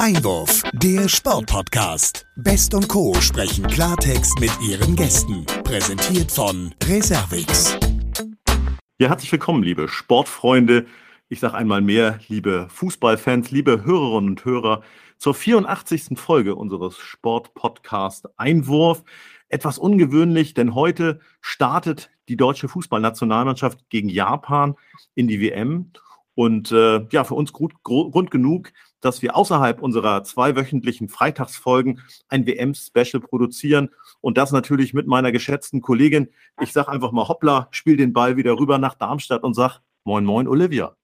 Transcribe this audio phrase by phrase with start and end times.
[0.00, 2.26] Einwurf, der Sportpodcast.
[2.36, 3.12] Best und Co.
[3.20, 5.44] sprechen Klartext mit ihren Gästen.
[5.62, 7.78] Präsentiert von Reservix.
[8.98, 10.86] Ja, herzlich willkommen, liebe Sportfreunde.
[11.28, 14.80] Ich sage einmal mehr, liebe Fußballfans, liebe Hörerinnen und Hörer,
[15.18, 16.18] zur 84.
[16.18, 19.04] Folge unseres Sportpodcast Einwurf.
[19.50, 24.76] Etwas ungewöhnlich, denn heute startet die deutsche Fußballnationalmannschaft gegen Japan
[25.14, 25.92] in die WM.
[26.34, 32.46] Und äh, ja, für uns Grund, Grund genug, dass wir außerhalb unserer zweiwöchentlichen Freitagsfolgen ein
[32.46, 33.90] WM-Special produzieren.
[34.20, 36.28] Und das natürlich mit meiner geschätzten Kollegin.
[36.60, 40.24] Ich sage einfach mal hoppla, spiel den Ball wieder rüber nach Darmstadt und sag Moin,
[40.24, 40.96] moin, Olivia.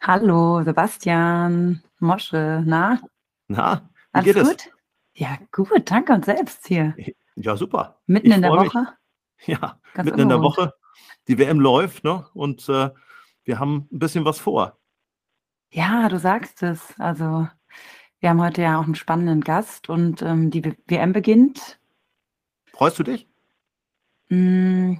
[0.00, 3.00] Hallo, Sebastian, Mosche, na?
[3.48, 4.56] Na, wie Alles geht gut?
[4.56, 4.70] es?
[5.14, 6.94] Ja, gut, danke und selbst hier.
[7.34, 8.00] Ja, super.
[8.06, 8.78] Mitten ich in der Woche?
[8.80, 9.48] Mich.
[9.48, 10.20] Ja, Ganz mitten ungewohnt.
[10.20, 10.74] in der Woche.
[11.28, 12.26] Die WM läuft, ne?
[12.34, 12.90] Und äh,
[13.44, 14.78] wir haben ein bisschen was vor.
[15.70, 16.94] Ja, du sagst es.
[16.98, 17.48] Also,
[18.18, 21.78] wir haben heute ja auch einen spannenden Gast und ähm, die WM beginnt.
[22.72, 23.28] Freust du dich?
[24.30, 24.94] Mm,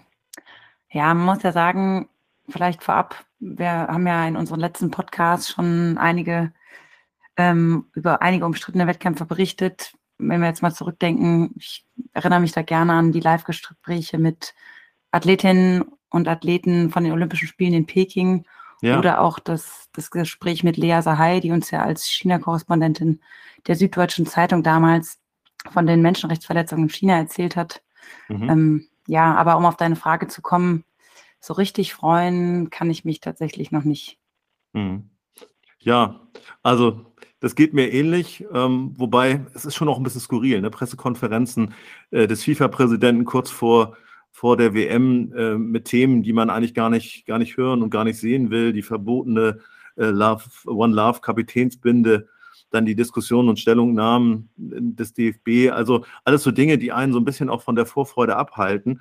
[0.91, 2.09] ja, man muss ja sagen,
[2.49, 6.53] vielleicht vorab, wir haben ja in unserem letzten Podcast schon einige
[7.37, 9.95] ähm, über einige umstrittene Wettkämpfe berichtet.
[10.19, 14.55] Wenn wir jetzt mal zurückdenken, ich erinnere mich da gerne an die Live-Gespräche mit
[15.11, 18.45] Athletinnen und Athleten von den Olympischen Spielen in Peking
[18.81, 18.99] ja.
[18.99, 23.21] oder auch das, das Gespräch mit Lea Sahai, die uns ja als China-Korrespondentin
[23.67, 25.19] der Süddeutschen Zeitung damals
[25.71, 27.83] von den Menschenrechtsverletzungen in China erzählt hat.
[28.29, 28.51] Mhm.
[28.51, 30.85] Ähm, ja, aber um auf deine Frage zu kommen,
[31.41, 34.19] so richtig freuen kann ich mich tatsächlich noch nicht.
[34.73, 35.11] Mhm.
[35.81, 36.21] Ja,
[36.63, 37.07] also
[37.41, 40.71] das geht mir ähnlich, ähm, wobei es ist schon noch ein bisschen skurril, ne?
[40.71, 41.73] Pressekonferenzen
[42.11, 43.97] äh, des FIFA-Präsidenten kurz vor
[44.31, 47.91] vor der WM äh, mit Themen, die man eigentlich gar nicht, gar nicht hören und
[47.91, 48.73] gar nicht sehen will.
[48.73, 49.59] Die verbotene
[49.97, 52.29] äh, Love, One Love Kapitänsbinde,
[52.71, 55.73] dann die Diskussionen und Stellungnahmen des DFB.
[55.73, 59.01] Also alles so Dinge, die einen so ein bisschen auch von der Vorfreude abhalten.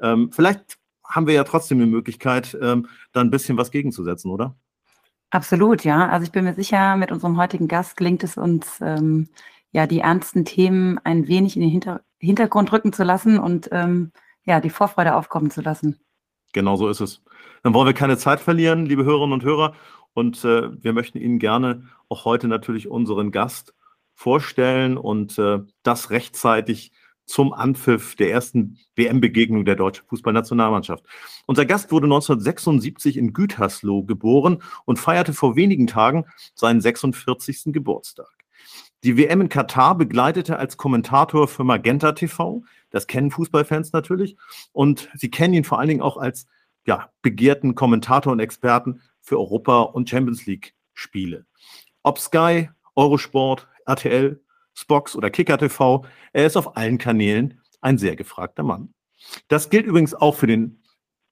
[0.00, 4.56] Ähm, vielleicht haben wir ja trotzdem eine Möglichkeit, ähm, da ein bisschen was gegenzusetzen, oder?
[5.30, 6.08] Absolut, ja.
[6.08, 9.28] Also ich bin mir sicher, mit unserem heutigen Gast gelingt es uns, ähm,
[9.72, 14.12] ja, die ernsten Themen ein wenig in den Hinter Hintergrund rücken zu lassen und ähm,
[14.50, 16.00] ja, die Vorfreude aufkommen zu lassen.
[16.52, 17.22] Genau so ist es.
[17.62, 19.74] Dann wollen wir keine Zeit verlieren, liebe Hörerinnen und Hörer.
[20.12, 23.74] Und äh, wir möchten Ihnen gerne auch heute natürlich unseren Gast
[24.14, 26.92] vorstellen und äh, das rechtzeitig
[27.26, 31.04] zum Anpfiff der ersten WM-Begegnung der deutschen Fußballnationalmannschaft.
[31.46, 37.72] Unser Gast wurde 1976 in Gütersloh geboren und feierte vor wenigen Tagen seinen 46.
[37.72, 38.26] Geburtstag.
[39.04, 42.62] Die WM in Katar begleitete als Kommentator für Magenta TV.
[42.90, 44.36] Das kennen Fußballfans natürlich.
[44.72, 46.46] Und sie kennen ihn vor allen Dingen auch als
[46.86, 51.46] ja, begehrten Kommentator und Experten für Europa- und Champions League-Spiele.
[52.02, 54.40] Ob Sky, Eurosport, RTL,
[54.74, 58.94] Spox oder Kicker TV, er ist auf allen Kanälen ein sehr gefragter Mann.
[59.48, 60.82] Das gilt übrigens auch für den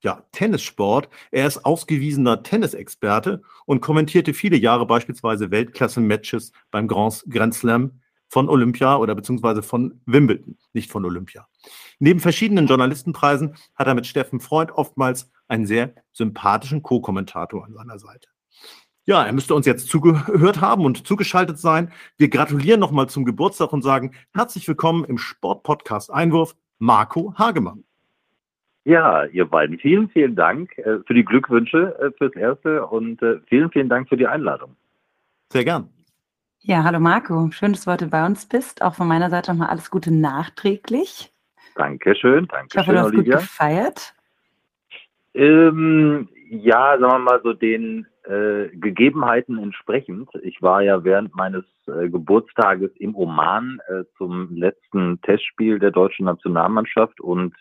[0.01, 1.09] ja, Tennissport.
[1.31, 8.47] Er ist ausgewiesener Tennisexperte und kommentierte viele Jahre beispielsweise Weltklasse-Matches beim Grand, Grand Slam von
[8.47, 11.47] Olympia oder beziehungsweise von Wimbledon, nicht von Olympia.
[11.97, 17.99] Neben verschiedenen Journalistenpreisen hat er mit Steffen Freund oftmals einen sehr sympathischen Co-Kommentator an seiner
[17.99, 18.29] Seite.
[19.05, 21.91] Ja, er müsste uns jetzt zugehört haben und zugeschaltet sein.
[22.17, 27.83] Wir gratulieren nochmal zum Geburtstag und sagen herzlich willkommen im Sportpodcast Einwurf, Marco Hagemann.
[28.85, 33.39] Ja, ihr beiden, vielen, vielen Dank äh, für die Glückwünsche äh, fürs Erste und äh,
[33.47, 34.75] vielen, vielen Dank für die Einladung.
[35.51, 35.89] Sehr gern.
[36.61, 38.81] Ja, hallo Marco, schön, dass du heute bei uns bist.
[38.81, 41.31] Auch von meiner Seite nochmal alles Gute nachträglich.
[41.75, 43.37] Dankeschön, danke Ich hoffe, du hast Olivia.
[43.37, 44.13] gut gefeiert.
[45.33, 50.29] Ähm, ja, sagen wir mal so den äh, Gegebenheiten entsprechend.
[50.43, 56.25] Ich war ja während meines äh, Geburtstages im Oman äh, zum letzten Testspiel der deutschen
[56.25, 57.55] Nationalmannschaft und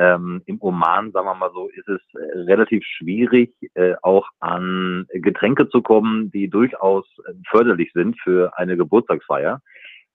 [0.00, 5.06] ähm, Im Oman, sagen wir mal so, ist es äh, relativ schwierig, äh, auch an
[5.12, 9.60] Getränke zu kommen, die durchaus äh, förderlich sind für eine Geburtstagsfeier.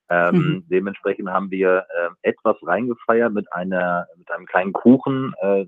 [0.10, 0.64] Ähm, mhm.
[0.70, 5.66] Dementsprechend haben wir äh, etwas reingefeiert mit einer mit einem kleinen Kuchen, äh,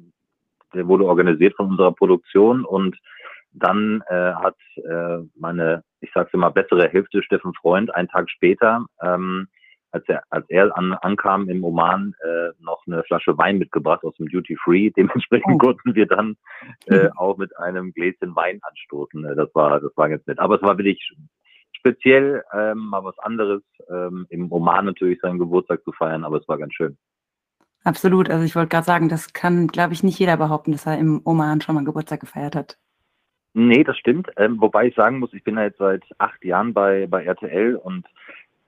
[0.74, 2.98] der wurde organisiert von unserer Produktion und
[3.52, 8.84] dann äh, hat äh, meine, ich sag's immer, bessere Hälfte Steffen Freund einen Tag später
[9.02, 9.48] ähm,
[9.92, 14.16] als er, als er an, ankam im Oman, äh, noch eine Flasche Wein mitgebracht aus
[14.16, 14.90] dem Duty Free.
[14.98, 15.58] Dementsprechend oh.
[15.58, 16.38] konnten wir dann
[16.88, 19.26] äh, auch mit einem Gläschen Wein anstoßen.
[19.26, 20.40] Äh, das war, das war ganz nett.
[20.40, 21.14] Aber es war wirklich
[21.74, 26.48] speziell, ähm, mal was anderes, ähm, im Oman natürlich seinen Geburtstag zu feiern, aber es
[26.48, 26.98] war ganz schön.
[27.84, 28.30] Absolut.
[28.30, 31.22] Also ich wollte gerade sagen, das kann, glaube ich, nicht jeder behaupten, dass er im
[31.24, 32.78] Oman schon mal Geburtstag gefeiert hat.
[33.54, 34.30] Nee, das stimmt.
[34.38, 37.76] Ähm, wobei ich sagen muss, ich bin ja jetzt seit acht Jahren bei, bei RTL
[37.76, 38.06] und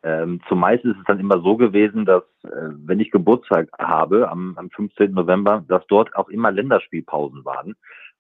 [0.04, 4.57] ähm, zumeist ist es dann immer so gewesen, dass äh, wenn ich Geburtstag habe am,
[4.57, 5.12] am 15.
[5.12, 7.75] November, dass dort auch immer Länderspielpausen waren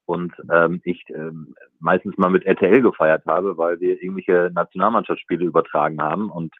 [0.05, 6.01] und ähm, ich ähm, meistens mal mit RTL gefeiert habe, weil wir irgendwelche Nationalmannschaftsspiele übertragen
[6.01, 6.53] haben und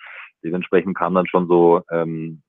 [0.44, 2.42] dementsprechend kam dann schon so ähm,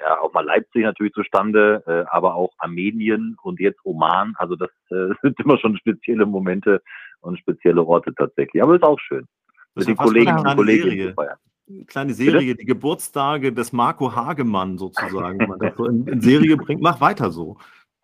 [0.00, 4.34] ja auch mal Leipzig natürlich zustande, äh, aber auch Armenien und jetzt Oman.
[4.36, 6.80] Also das äh, sind immer schon spezielle Momente
[7.22, 8.62] und spezielle Orte tatsächlich.
[8.62, 9.26] Aber ist auch schön.
[9.74, 11.38] Mit den Kollegen und Kolleginnen zu feiern
[11.86, 16.56] kleine Serie, die Geburtstage des Marco Hagemann sozusagen, wenn man das so in, in, Serie
[16.56, 16.82] bringt.
[16.82, 17.56] Mach weiter so.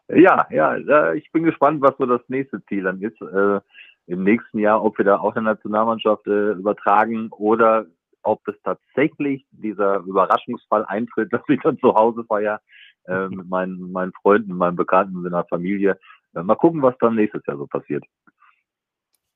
[0.08, 3.20] Ja, ja, ich bin gespannt, was so das nächste Ziel dann ist.
[3.20, 3.60] Äh,
[4.06, 7.86] Im nächsten Jahr, ob wir da auch eine Nationalmannschaft äh, übertragen oder
[8.22, 12.60] ob es tatsächlich dieser Überraschungsfall eintritt, dass ich dann zu Hause feiere
[13.06, 15.98] äh, mit meinen, meinen Freunden, meinen Bekannten, in der Familie.
[16.34, 18.04] Äh, mal gucken, was dann nächstes Jahr so passiert.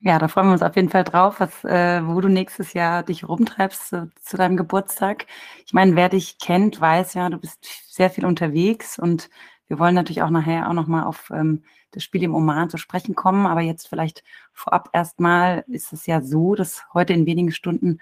[0.00, 3.02] Ja, da freuen wir uns auf jeden Fall drauf, was, äh, wo du nächstes Jahr
[3.02, 5.26] dich rumtreibst zu, zu deinem Geburtstag.
[5.66, 7.58] Ich meine, wer dich kennt, weiß ja, du bist
[7.92, 9.28] sehr viel unterwegs und
[9.66, 13.16] wir wollen natürlich auch nachher auch nochmal auf ähm, das Spiel im Oman zu sprechen
[13.16, 13.46] kommen.
[13.46, 14.22] Aber jetzt vielleicht
[14.52, 17.98] vorab erstmal ist es ja so, dass heute in wenigen Stunden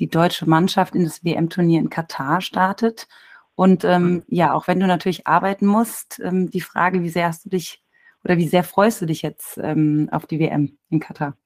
[0.00, 3.06] die deutsche Mannschaft in das WM-Turnier in Katar startet.
[3.54, 4.22] Und ähm, mhm.
[4.28, 7.82] ja, auch wenn du natürlich arbeiten musst, ähm, die Frage, wie sehr hast du dich
[8.26, 11.36] oder wie sehr freust du dich jetzt ähm, auf die WM in Katar?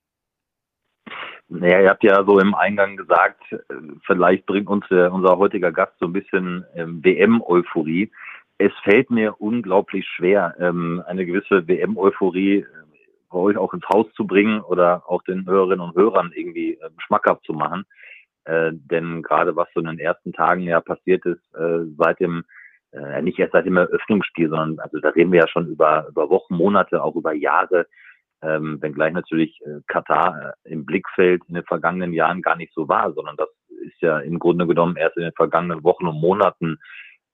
[1.48, 3.58] Naja, ihr habt ja so im Eingang gesagt, äh,
[4.06, 8.10] vielleicht bringt uns äh, unser heutiger Gast so ein bisschen ähm, WM-Euphorie.
[8.56, 12.66] Es fällt mir unglaublich schwer, ähm, eine gewisse WM-Euphorie äh,
[13.28, 16.90] bei euch auch ins Haus zu bringen oder auch den Hörerinnen und Hörern irgendwie äh,
[17.04, 17.84] schmackhaft zu machen.
[18.44, 22.42] Äh, denn gerade was so in den ersten Tagen ja passiert ist, äh, seit dem
[22.92, 26.28] äh, nicht erst seit dem Eröffnungsspiel, sondern also da reden wir ja schon über, über
[26.30, 27.86] Wochen, Monate, auch über Jahre,
[28.42, 32.88] ähm, wenngleich natürlich äh, Katar äh, im Blickfeld in den vergangenen Jahren gar nicht so
[32.88, 33.48] war, sondern das
[33.82, 36.78] ist ja im Grunde genommen erst in den vergangenen Wochen und Monaten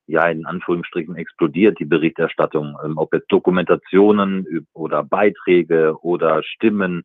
[0.07, 7.05] ja in Anführungsstrichen explodiert, die Berichterstattung, ähm, ob jetzt Dokumentationen oder Beiträge oder Stimmen.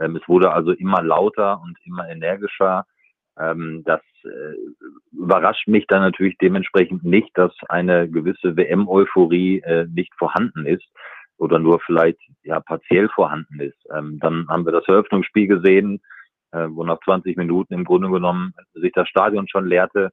[0.00, 2.84] Ähm, es wurde also immer lauter und immer energischer.
[3.38, 4.54] Ähm, das äh,
[5.12, 10.86] überrascht mich dann natürlich dementsprechend nicht, dass eine gewisse WM-Euphorie äh, nicht vorhanden ist
[11.38, 13.78] oder nur vielleicht ja partiell vorhanden ist.
[13.94, 16.00] Ähm, dann haben wir das Eröffnungsspiel gesehen,
[16.52, 20.10] äh, wo nach 20 Minuten im Grunde genommen sich das Stadion schon leerte.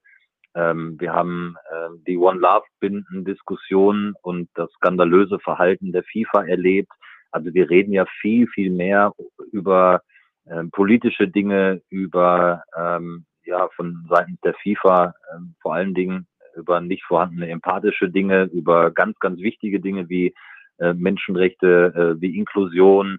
[0.56, 6.46] Ähm, wir haben äh, die One Love Binden Diskussion und das skandalöse Verhalten der FIFA
[6.46, 6.92] erlebt.
[7.32, 9.14] Also wir reden ja viel, viel mehr
[9.52, 10.02] über
[10.46, 16.82] äh, politische Dinge, über ähm, ja von Seiten der FIFA äh, vor allen Dingen über
[16.82, 20.34] nicht vorhandene empathische Dinge, über ganz, ganz wichtige Dinge wie
[20.80, 23.18] äh, Menschenrechte, äh, wie Inklusion,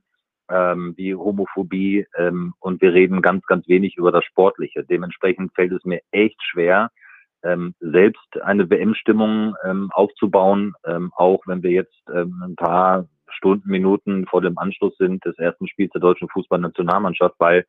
[0.51, 4.85] ähm, wie Homophobie ähm, und wir reden ganz, ganz wenig über das Sportliche.
[4.85, 6.91] Dementsprechend fällt es mir echt schwer,
[7.43, 13.69] ähm, selbst eine WM-Stimmung ähm, aufzubauen, ähm, auch wenn wir jetzt ähm, ein paar Stunden,
[13.69, 17.67] Minuten vor dem Anschluss sind des ersten Spiels der deutschen Fußballnationalmannschaft, weil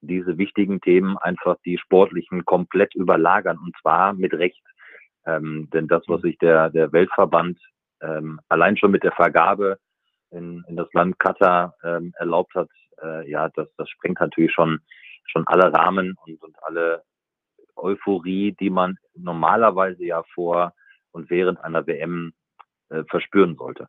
[0.00, 4.62] diese wichtigen Themen einfach die sportlichen komplett überlagern und zwar mit Recht.
[5.26, 7.58] Ähm, denn das, was sich der, der Weltverband
[8.02, 9.78] ähm, allein schon mit der Vergabe
[10.30, 12.68] in, in das Land Katar ähm, erlaubt hat,
[13.02, 14.80] äh, ja, das, das sprengt natürlich schon,
[15.24, 17.02] schon alle Rahmen und, und alle
[17.76, 20.74] Euphorie, die man normalerweise ja vor
[21.12, 22.32] und während einer WM
[22.90, 23.88] äh, verspüren sollte.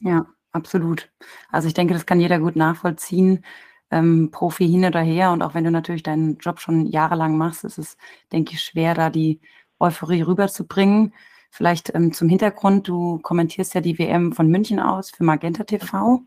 [0.00, 1.10] Ja, absolut.
[1.50, 3.44] Also ich denke, das kann jeder gut nachvollziehen
[3.90, 5.32] ähm, Profi hin oder her.
[5.32, 7.96] Und auch wenn du natürlich deinen Job schon jahrelang machst, ist es,
[8.32, 9.40] denke ich, schwer, da die
[9.78, 11.14] Euphorie rüberzubringen.
[11.50, 16.22] Vielleicht ähm, zum Hintergrund, du kommentierst ja die WM von München aus für Magenta TV.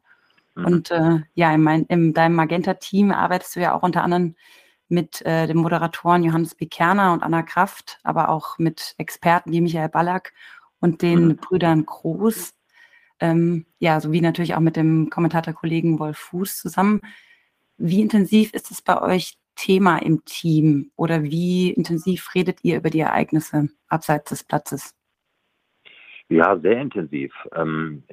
[0.56, 0.66] Mhm.
[0.66, 4.36] Und äh, ja, in, mein, in deinem Magenta-Team arbeitest du ja auch unter anderem
[4.88, 9.88] mit äh, den Moderatoren Johannes Bekerner und Anna Kraft, aber auch mit Experten wie Michael
[9.88, 10.34] Ballack
[10.80, 11.36] und den mhm.
[11.38, 12.54] Brüdern Groß.
[13.22, 17.02] Ähm, ja, sowie natürlich auch mit dem Kommentatorkollegen Wolf Fuß zusammen.
[17.78, 22.90] Wie intensiv ist es bei euch Thema im Team oder wie intensiv redet ihr über
[22.90, 24.96] die Ereignisse abseits des Platzes?
[26.30, 27.34] Ja, sehr intensiv.
[27.54, 28.04] Ähm,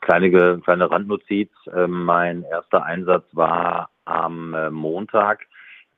[0.00, 1.50] kleine, kleine Randnotiz.
[1.72, 5.46] Äh, mein erster Einsatz war am äh, Montag.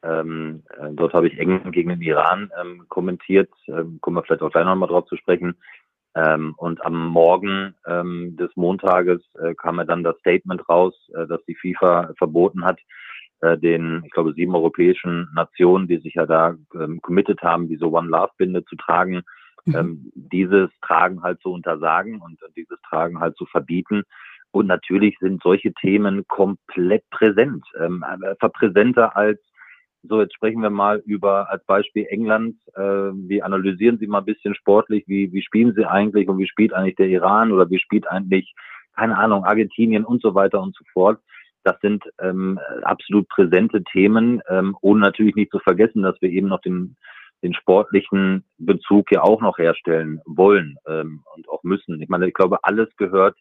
[0.03, 3.51] Ähm, äh, dort habe ich eng gegen den Iran ähm, kommentiert.
[3.67, 5.57] Ähm, kommen wir vielleicht auch gleich nochmal drauf zu sprechen.
[6.17, 11.27] Ähm, und am Morgen ähm, des Montages äh, kam ja dann das Statement raus, äh,
[11.27, 12.79] dass die FIFA verboten hat,
[13.41, 17.91] äh, den, ich glaube, sieben europäischen Nationen, die sich ja da ähm, committed haben, diese
[17.91, 19.23] One Love Binde zu tragen,
[19.65, 19.75] mhm.
[19.75, 24.05] ähm, dieses Tragen halt zu untersagen und dieses Tragen halt zu verbieten.
[24.53, 28.05] Und natürlich sind solche Themen komplett präsent, ähm,
[28.39, 29.41] präsenter als
[30.09, 32.57] so, jetzt sprechen wir mal über als Beispiel England.
[32.75, 35.05] Äh, wie analysieren Sie mal ein bisschen sportlich?
[35.07, 38.55] Wie, wie spielen Sie eigentlich und wie spielt eigentlich der Iran oder wie spielt eigentlich,
[38.95, 41.21] keine Ahnung, Argentinien und so weiter und so fort?
[41.63, 46.49] Das sind ähm, absolut präsente Themen, ähm, ohne natürlich nicht zu vergessen, dass wir eben
[46.49, 46.97] noch den,
[47.43, 52.01] den sportlichen Bezug ja auch noch herstellen wollen ähm, und auch müssen.
[52.03, 53.39] Ich meine, ich glaube, alles gehört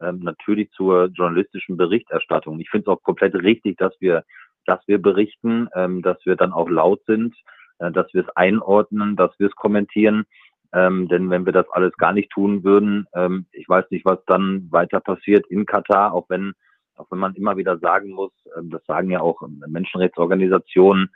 [0.00, 2.58] ähm, natürlich zur journalistischen Berichterstattung.
[2.58, 4.24] Ich finde es auch komplett richtig, dass wir
[4.66, 7.34] dass wir berichten, ähm, dass wir dann auch laut sind,
[7.78, 10.24] äh, dass wir es einordnen, dass wir es kommentieren.
[10.74, 14.24] Ähm, denn wenn wir das alles gar nicht tun würden, ähm, ich weiß nicht, was
[14.26, 16.54] dann weiter passiert in Katar, auch wenn,
[16.96, 21.10] auch wenn man immer wieder sagen muss, ähm, das sagen ja auch Menschenrechtsorganisationen,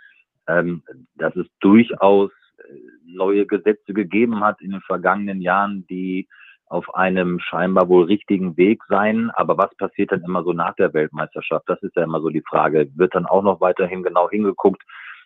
[0.47, 0.83] ähm,
[1.15, 2.75] dass es durchaus äh,
[3.07, 6.29] neue Gesetze gegeben hat in den vergangenen Jahren, die
[6.67, 9.31] auf einem scheinbar wohl richtigen Weg sein.
[9.35, 11.69] Aber was passiert dann immer so nach der Weltmeisterschaft?
[11.69, 12.89] Das ist ja immer so die Frage.
[12.97, 14.83] Wird dann auch noch weiterhin genau hingeguckt?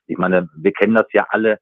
[0.06, 1.58] Ich meine, wir kennen das ja alle.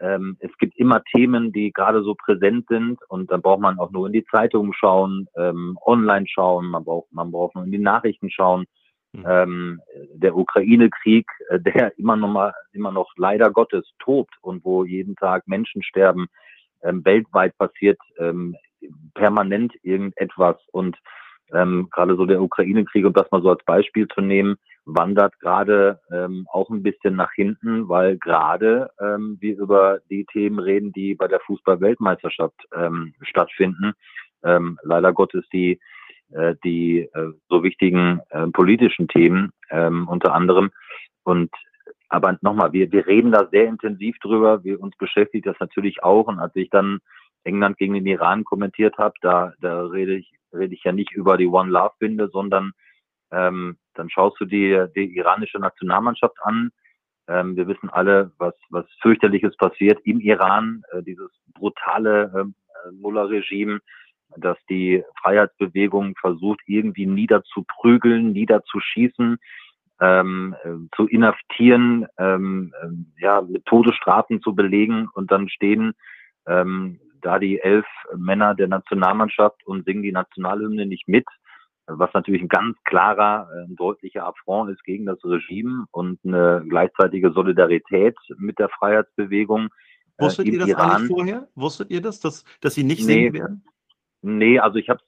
[0.00, 3.90] Ähm, es gibt immer Themen, die gerade so präsent sind und dann braucht man auch
[3.90, 7.78] nur in die Zeitungen schauen, ähm, online schauen, man braucht, man braucht nur in die
[7.78, 8.66] Nachrichten schauen.
[9.12, 9.24] Mhm.
[9.26, 9.80] Ähm,
[10.14, 15.16] der Ukraine-Krieg, äh, der immer noch mal, immer noch leider Gottes tobt und wo jeden
[15.16, 16.26] Tag Menschen sterben,
[16.82, 18.54] ähm, weltweit passiert ähm,
[19.14, 20.96] permanent irgendetwas und
[21.52, 26.00] ähm, gerade so der Ukraine-Krieg, um das mal so als Beispiel zu nehmen, wandert gerade
[26.12, 31.14] ähm, auch ein bisschen nach hinten, weil gerade ähm, wir über die Themen reden, die
[31.14, 33.92] bei der Fußball-Weltmeisterschaft ähm, stattfinden.
[34.44, 35.80] Ähm, leider Gottes die
[36.30, 40.70] äh, die äh, so wichtigen äh, politischen Themen ähm, unter anderem.
[41.24, 41.50] Und
[42.10, 44.62] aber nochmal, wir, wir reden da sehr intensiv drüber.
[44.64, 46.26] Wir uns beschäftigt das natürlich auch.
[46.26, 47.00] Und als ich dann
[47.48, 51.36] England gegen den Iran kommentiert habe, da, da rede ich, rede ich ja nicht über
[51.36, 52.72] die One Love Binde, sondern
[53.30, 56.70] ähm, dann schaust du dir die iranische Nationalmannschaft an.
[57.26, 63.80] Ähm, wir wissen alle, was, was fürchterliches passiert im Iran, äh, dieses brutale äh, Mullah-Regime,
[64.36, 69.38] dass die Freiheitsbewegung versucht, irgendwie niederzuprügeln, niederzuschießen,
[70.00, 75.94] ähm, äh, zu inhaftieren, ähm, äh, ja, mit Todesstrafen zu belegen und dann stehen
[76.46, 81.26] ähm, da die elf Männer der Nationalmannschaft und singen die Nationalhymne nicht mit,
[81.86, 87.32] was natürlich ein ganz klarer, ein deutlicher Affront ist gegen das Regime und eine gleichzeitige
[87.32, 89.68] Solidarität mit der Freiheitsbewegung.
[90.18, 90.90] Äh, Wusstet äh, ihr das Iran.
[90.90, 91.48] eigentlich vorher?
[91.54, 93.64] Wusstet ihr das, dass, dass sie nicht nee, singen werden?
[94.20, 95.00] Nee, also ich habe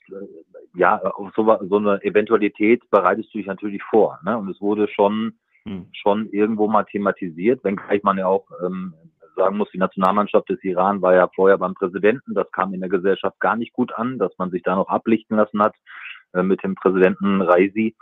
[0.74, 4.18] ja auf so, so, eine Eventualität bereitest du dich natürlich vor.
[4.24, 4.38] Ne?
[4.38, 5.88] Und es wurde schon hm.
[5.92, 8.94] schon irgendwo mal thematisiert, wenngleich man ja auch ähm,
[9.36, 12.34] sagen muss, die Nationalmannschaft des Iran war ja vorher beim Präsidenten.
[12.34, 15.36] Das kam in der Gesellschaft gar nicht gut an, dass man sich da noch ablichten
[15.36, 15.74] lassen hat
[16.32, 17.96] äh, mit dem Präsidenten Raisi.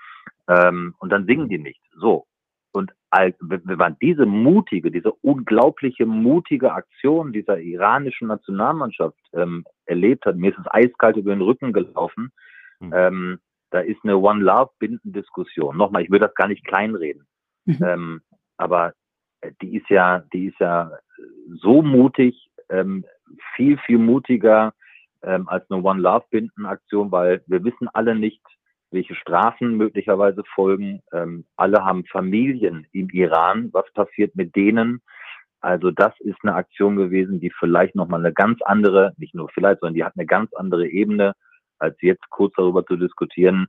[0.48, 1.80] Ähm, und dann singen die nicht.
[1.96, 2.26] So.
[2.72, 10.26] Und als, wenn man diese mutige, diese unglaubliche mutige Aktion dieser iranischen Nationalmannschaft ähm, erlebt
[10.26, 12.30] hat, mir ist es eiskalt über den Rücken gelaufen.
[12.80, 12.92] Mhm.
[12.94, 13.38] Ähm,
[13.70, 15.76] da ist eine One Love Bindendiskussion.
[15.76, 17.26] Nochmal, ich will das gar nicht kleinreden.
[17.64, 17.78] Mhm.
[17.82, 18.20] Ähm,
[18.56, 18.92] aber
[19.40, 20.90] äh, die ist ja, die ist ja
[21.60, 23.04] so mutig, ähm,
[23.54, 24.72] viel, viel mutiger
[25.22, 28.42] ähm, als eine One Love Binden Aktion, weil wir wissen alle nicht,
[28.90, 31.02] welche Strafen möglicherweise folgen.
[31.12, 33.68] Ähm, alle haben Familien im Iran.
[33.72, 35.02] Was passiert mit denen?
[35.60, 39.80] Also das ist eine Aktion gewesen, die vielleicht nochmal eine ganz andere, nicht nur vielleicht,
[39.80, 41.34] sondern die hat eine ganz andere Ebene,
[41.78, 43.66] als jetzt kurz darüber zu diskutieren,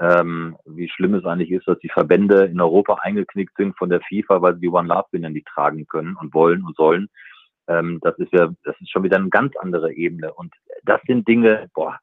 [0.00, 4.00] ähm, wie schlimm es eigentlich ist, dass die Verbände in Europa eingeknickt sind von der
[4.00, 7.08] FIFA, weil sie die One Love Binder nicht tragen können und wollen und sollen.
[7.68, 10.32] Ähm, das ist ja, das ist schon wieder eine ganz andere Ebene.
[10.32, 11.98] Und das sind Dinge, boah,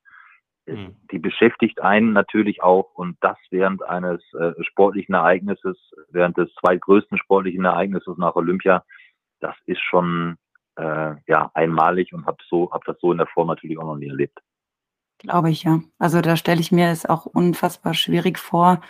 [0.66, 0.96] mhm.
[1.12, 5.78] die beschäftigt einen natürlich auch und das während eines äh, sportlichen Ereignisses,
[6.10, 8.84] während des zweitgrößten sportlichen Ereignisses nach Olympia,
[9.42, 10.38] das ist schon
[10.78, 13.98] äh, ja einmalig und habe so, hab das so in der Form natürlich auch noch
[13.98, 14.40] nie erlebt.
[15.20, 15.82] Glaube ich, ja.
[15.98, 18.82] Also da stelle ich mir es auch unfassbar schwierig vor.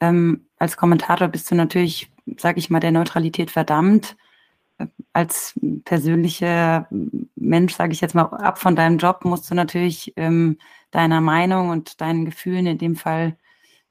[0.00, 4.16] Ähm, als Kommentator bist du natürlich, sage ich mal, der Neutralität verdammt.
[5.12, 6.88] Als persönlicher
[7.36, 10.58] Mensch, sage ich jetzt mal, ab von deinem Job musst du natürlich ähm,
[10.92, 13.36] deiner Meinung und deinen Gefühlen in dem Fall,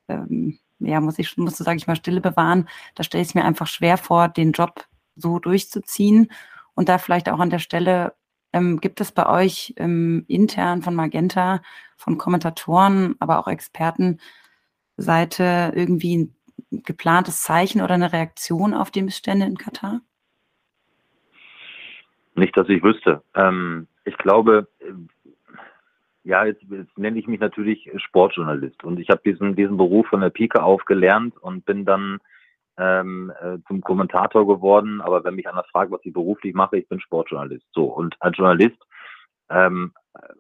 [0.10, 2.70] ähm, ja, muss ich, musst du, sage ich mal, Stille bewahren.
[2.96, 6.32] Da stelle ich es mir einfach schwer vor, den Job so durchzuziehen
[6.76, 8.16] und da vielleicht auch an der Stelle
[8.56, 11.62] ähm, gibt es bei euch ähm, intern von Magenta,
[11.98, 14.22] von Kommentatoren, aber auch Expertenseite
[15.76, 16.36] irgendwie ein
[16.72, 20.02] geplantes Zeichen oder eine Reaktion auf die Missstände in Katar?
[22.34, 23.22] Nicht, dass ich wüsste.
[23.36, 24.68] Ähm, ich glaube,
[26.24, 30.22] Ja, jetzt, jetzt nenne ich mich natürlich Sportjournalist und ich habe diesen, diesen Beruf von
[30.22, 32.20] der Pike auf gelernt und bin dann
[32.78, 35.02] ähm, äh, zum Kommentator geworden.
[35.02, 37.66] Aber wenn mich einer fragt, was ich beruflich mache, ich bin Sportjournalist.
[37.72, 38.78] So und als Journalist
[39.50, 39.94] ähm,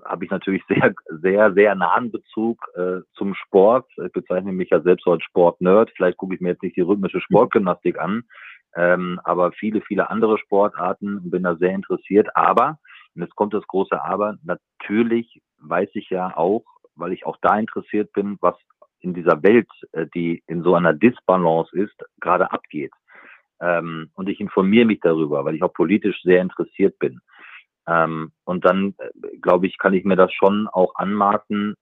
[0.04, 3.89] habe ich natürlich sehr, sehr, sehr nahen Bezug äh, zum Sport.
[4.06, 5.92] Ich bezeichne mich ja selbst als Sportnerd.
[5.96, 8.24] Vielleicht gucke ich mir jetzt nicht die rhythmische Sportgymnastik an,
[8.75, 12.36] ähm, aber viele, viele andere Sportarten und bin da sehr interessiert.
[12.36, 12.80] Aber,
[13.15, 16.63] und jetzt kommt das große Aber, natürlich weiß ich ja auch,
[16.96, 18.56] weil ich auch da interessiert bin, was
[18.99, 22.91] in dieser Welt, äh, die in so einer Disbalance ist, gerade abgeht.
[23.61, 27.21] Ähm, und ich informiere mich darüber, weil ich auch politisch sehr interessiert bin.
[27.87, 31.75] Ähm, und dann, äh, glaube ich, kann ich mir das schon auch anmaßen,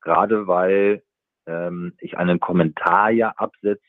[0.00, 1.02] gerade weil
[1.46, 3.82] ähm, ich einen Kommentar ja absetze,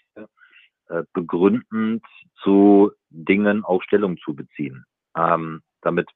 [0.89, 2.03] äh, begründend
[2.43, 4.85] zu Dingen auch Stellung zu beziehen.
[5.15, 6.09] Ähm, damit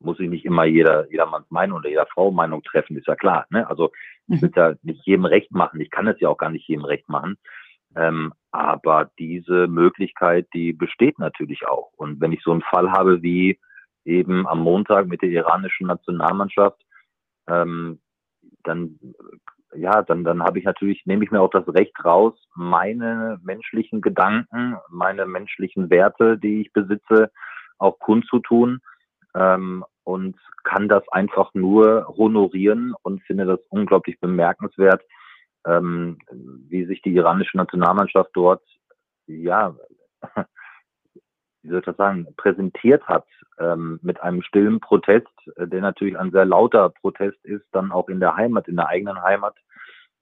[0.00, 3.46] muss ich nicht immer jeder, jedermanns Meinung oder jeder Frau Meinung treffen, ist ja klar.
[3.50, 3.68] Ne?
[3.68, 3.92] Also
[4.28, 5.80] ich will ja nicht jedem recht machen.
[5.80, 7.36] Ich kann es ja auch gar nicht jedem recht machen.
[7.96, 11.90] Ähm, aber diese Möglichkeit, die besteht natürlich auch.
[11.96, 13.58] Und wenn ich so einen Fall habe wie
[14.04, 16.80] eben am Montag mit der iranischen Nationalmannschaft,
[17.48, 18.00] ähm,
[18.64, 18.98] dann
[19.76, 24.00] ja, dann, dann habe ich natürlich, nehme ich mir auch das Recht raus, meine menschlichen
[24.00, 27.30] Gedanken, meine menschlichen Werte, die ich besitze,
[27.78, 28.80] auch kundzutun
[29.34, 35.02] ähm, und kann das einfach nur honorieren und finde das unglaublich bemerkenswert,
[35.66, 36.18] ähm,
[36.68, 38.62] wie sich die iranische Nationalmannschaft dort,
[39.26, 39.74] ja,
[41.62, 43.26] wie soll ich das sagen, präsentiert hat
[43.58, 48.08] ähm, mit einem stillen Protest, äh, der natürlich ein sehr lauter Protest ist, dann auch
[48.08, 49.56] in der Heimat, in der eigenen Heimat,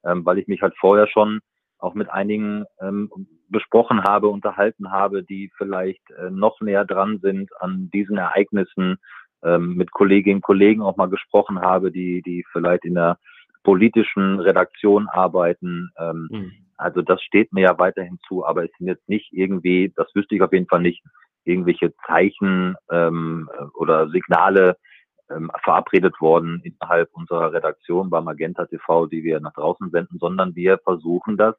[0.03, 1.39] ähm, weil ich mich halt vorher schon
[1.79, 3.09] auch mit einigen ähm,
[3.47, 8.97] besprochen habe, unterhalten habe, die vielleicht äh, noch näher dran sind an diesen Ereignissen,
[9.43, 13.17] ähm, mit Kolleginnen und Kollegen auch mal gesprochen habe, die, die vielleicht in der
[13.63, 15.89] politischen Redaktion arbeiten.
[15.97, 16.51] Ähm, mhm.
[16.77, 20.35] Also das steht mir ja weiterhin zu, aber es sind jetzt nicht irgendwie, das wüsste
[20.35, 21.03] ich auf jeden Fall nicht,
[21.45, 24.77] irgendwelche Zeichen ähm, oder Signale
[25.29, 30.55] ähm, verabredet worden innerhalb unserer Redaktion bei Magenta TV, die wir nach draußen senden, sondern
[30.55, 31.55] wir versuchen das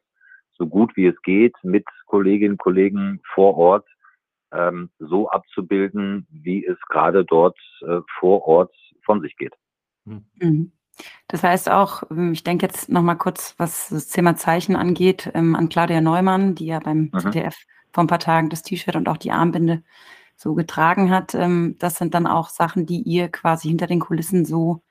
[0.57, 3.87] so gut wie es geht mit Kolleginnen und Kollegen vor Ort
[4.53, 9.53] ähm, so abzubilden, wie es gerade dort äh, vor Ort von sich geht.
[10.05, 10.25] Hm.
[10.39, 10.71] Mhm.
[11.27, 15.55] Das heißt auch, ähm, ich denke jetzt nochmal kurz, was das Thema Zeichen angeht, ähm,
[15.55, 17.19] an Claudia Neumann, die ja beim mhm.
[17.19, 17.55] ZDF
[17.93, 19.83] vor ein paar Tagen das T-Shirt und auch die Armbinde
[20.41, 21.35] so getragen hat.
[21.35, 24.81] Ähm, das sind dann auch Sachen, die ihr quasi hinter den Kulissen so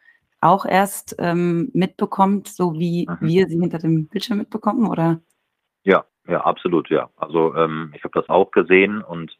[0.40, 3.26] auch erst ähm, mitbekommt, so wie mhm.
[3.26, 5.20] wir sie hinter dem Bildschirm mitbekommen, oder?
[5.84, 7.10] Ja, ja, absolut, ja.
[7.16, 9.36] Also ähm, ich habe das auch gesehen und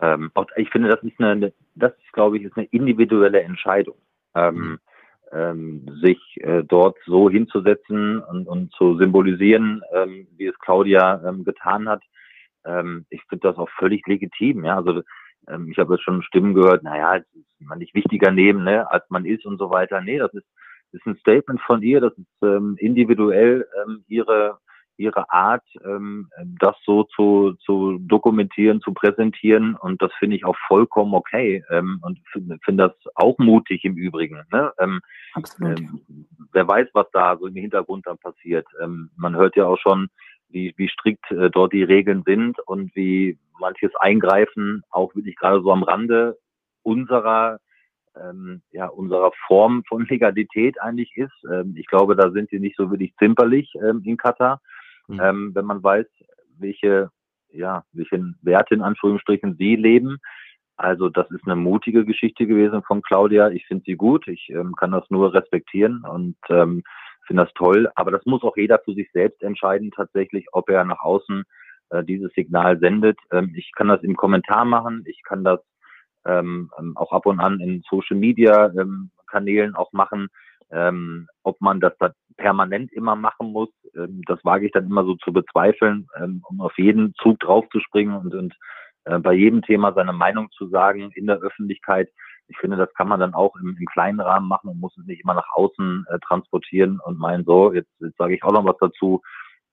[0.00, 3.96] ähm, auch, ich finde, das ist eine, das ist, glaube ich, ist eine individuelle Entscheidung,
[4.34, 4.78] ähm, mhm.
[5.32, 11.44] ähm, sich äh, dort so hinzusetzen und, und zu symbolisieren, ähm, wie es Claudia ähm,
[11.44, 12.02] getan hat.
[12.64, 14.64] Ähm, ich finde das auch völlig legitim.
[14.64, 15.02] Ja, also
[15.68, 19.04] ich habe jetzt schon Stimmen gehört, naja, es ist man nicht wichtiger nehmen, ne, als
[19.10, 20.00] man ist und so weiter.
[20.00, 20.46] Nee, das ist,
[20.92, 24.58] ist ein Statement von ihr, das ist ähm, individuell ähm, ihre
[25.00, 26.28] ihre Art, ähm,
[26.60, 29.74] das so zu, zu dokumentieren, zu präsentieren.
[29.74, 33.96] Und das finde ich auch vollkommen okay ähm, und finde find das auch mutig im
[33.96, 34.42] Übrigen.
[34.52, 34.70] Ne?
[34.78, 35.00] Ähm,
[35.32, 35.80] Absolut.
[35.80, 38.66] Ähm, wer weiß, was da so im Hintergrund dann passiert.
[38.82, 40.08] Ähm, man hört ja auch schon,
[40.50, 45.62] wie, wie strikt äh, dort die Regeln sind und wie manches Eingreifen auch wirklich gerade
[45.62, 46.38] so am Rande
[46.82, 47.58] unserer
[48.16, 51.32] ähm, ja, unserer Form von Legalität eigentlich ist.
[51.50, 54.60] Ähm, ich glaube, da sind die nicht so wirklich zimperlich ähm, in Katar
[55.10, 55.54] mhm.
[55.54, 56.06] wenn man weiß,
[56.58, 57.10] welche,
[57.50, 60.18] ja, welche Werte in Anführungsstrichen sie leben.
[60.76, 63.50] Also das ist eine mutige Geschichte gewesen von Claudia.
[63.50, 64.26] Ich finde sie gut.
[64.28, 66.82] Ich ähm, kann das nur respektieren und ähm,
[67.26, 67.90] finde das toll.
[67.96, 71.44] Aber das muss auch jeder für sich selbst entscheiden, tatsächlich, ob er nach außen
[71.90, 73.18] äh, dieses Signal sendet.
[73.30, 75.04] Ähm, ich kann das im Kommentar machen.
[75.06, 75.60] Ich kann das
[76.24, 80.28] ähm, ähm auch ab und an in Social Media ähm, Kanälen auch machen.
[80.72, 85.04] Ähm, ob man das da permanent immer machen muss, ähm, das wage ich dann immer
[85.04, 88.54] so zu bezweifeln, ähm, um auf jeden Zug draufzuspringen und, und
[89.04, 92.08] äh, bei jedem Thema seine Meinung zu sagen in der Öffentlichkeit.
[92.46, 95.06] Ich finde, das kann man dann auch im, im kleinen Rahmen machen und muss es
[95.06, 98.64] nicht immer nach außen äh, transportieren und meinen, so, jetzt, jetzt sage ich auch noch
[98.64, 99.22] was dazu.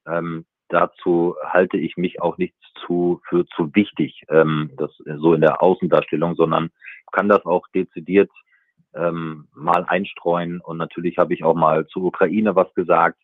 [0.07, 5.41] Ähm, dazu halte ich mich auch nicht zu für zu wichtig, ähm, das so in
[5.41, 6.69] der Außendarstellung, sondern
[7.11, 8.29] kann das auch dezidiert
[8.93, 10.59] ähm, mal einstreuen.
[10.61, 13.19] Und natürlich habe ich auch mal zur Ukraine was gesagt.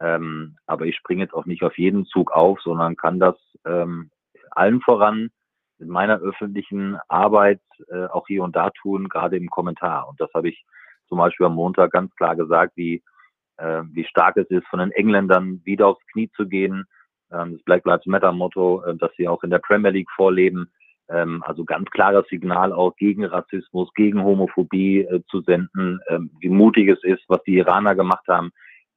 [0.00, 4.10] Ähm, aber ich springe jetzt auch nicht auf jeden Zug auf, sondern kann das ähm,
[4.50, 5.30] allen voran
[5.78, 10.08] in meiner öffentlichen Arbeit äh, auch hier und da tun, gerade im Kommentar.
[10.08, 10.64] Und das habe ich
[11.08, 13.02] zum Beispiel am Montag ganz klar gesagt, wie,
[13.58, 16.84] äh, wie stark es ist, von den Engländern wieder aufs Knie zu gehen.
[17.32, 20.70] Ähm, das Black Lives Matter Motto, äh, das sie auch in der Premier League vorleben.
[21.08, 26.48] Ähm, also ganz klares Signal auch gegen Rassismus, gegen Homophobie äh, zu senden, ähm, wie
[26.48, 28.50] mutig es ist, was die Iraner gemacht haben.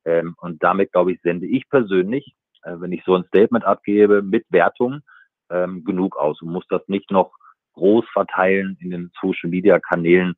[0.05, 4.21] Ähm, und damit, glaube ich, sende ich persönlich, äh, wenn ich so ein Statement abgebe
[4.21, 5.01] mit Wertung,
[5.49, 7.31] ähm, genug aus und muss das nicht noch
[7.73, 10.35] groß verteilen in den Social Media Kanälen,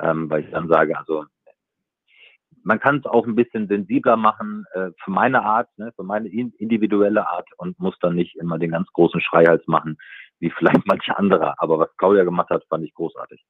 [0.00, 1.24] ähm, weil ich dann sage, also
[2.64, 6.28] man kann es auch ein bisschen sensibler machen äh, für meine Art, ne, für meine
[6.28, 9.98] individuelle Art und muss dann nicht immer den ganz großen Schreihals machen,
[10.38, 11.54] wie vielleicht manche andere.
[11.58, 13.44] Aber was Claudia gemacht hat, fand ich großartig.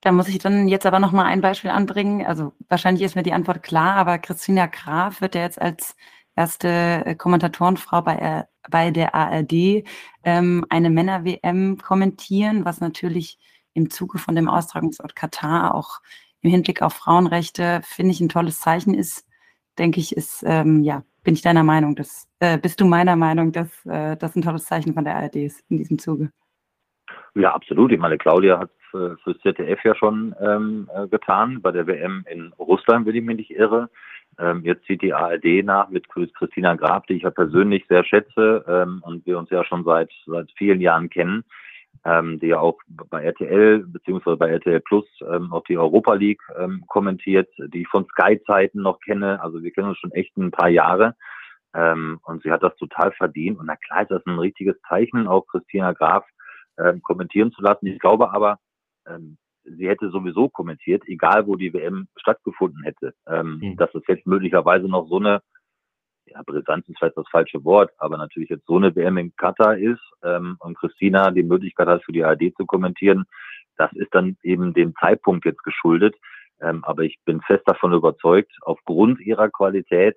[0.00, 2.26] Da muss ich dann jetzt aber noch mal ein Beispiel anbringen.
[2.26, 5.96] Also wahrscheinlich ist mir die Antwort klar, aber Christina Graf wird ja jetzt als
[6.34, 9.84] erste äh, Kommentatorenfrau bei, äh, bei der ARD
[10.24, 13.38] ähm, eine Männer-WM kommentieren, was natürlich
[13.74, 16.00] im Zuge von dem Austragungsort Katar auch
[16.42, 19.26] im Hinblick auf Frauenrechte, finde ich, ein tolles Zeichen ist,
[19.78, 23.52] denke ich, ist, ähm, ja, bin ich deiner Meinung, dass, äh, bist du meiner Meinung,
[23.52, 26.30] dass äh, das ein tolles Zeichen von der ARD ist in diesem Zuge?
[27.34, 27.92] Ja, absolut.
[27.92, 32.24] Ich meine, Claudia hat für, für ZDF ja schon ähm, äh, getan, bei der WM
[32.28, 33.88] in Russland, wenn ich mich nicht irre.
[34.38, 38.64] Ähm, jetzt zieht die ARD nach mit Christina Graf, die ich ja persönlich sehr schätze
[38.66, 41.44] ähm, und wir uns ja schon seit, seit vielen Jahren kennen
[42.04, 46.42] ähm, die ja auch bei RTL beziehungsweise bei RTL Plus ähm, auch die Europa League
[46.58, 49.40] ähm, kommentiert, die ich von Sky-Zeiten noch kenne.
[49.42, 51.14] Also wir kennen uns schon echt ein paar Jahre.
[51.74, 53.58] Ähm, und sie hat das total verdient.
[53.58, 56.24] Und na klar ist das ein richtiges Zeichen, auch Christina Graf
[56.78, 57.86] ähm, kommentieren zu lassen.
[57.86, 58.58] Ich glaube aber,
[59.06, 63.14] ähm, sie hätte sowieso kommentiert, egal wo die WM stattgefunden hätte.
[63.26, 63.76] Ähm, mhm.
[63.76, 65.40] Dass es jetzt möglicherweise noch so eine
[66.32, 69.76] ja, Brisanz ist vielleicht das falsche Wort, aber natürlich jetzt so eine WM in Katar
[69.76, 73.24] ist ähm, und Christina die Möglichkeit hat, für die ARD zu kommentieren,
[73.76, 76.14] das ist dann eben dem Zeitpunkt jetzt geschuldet.
[76.60, 80.16] Ähm, aber ich bin fest davon überzeugt, aufgrund ihrer Qualität,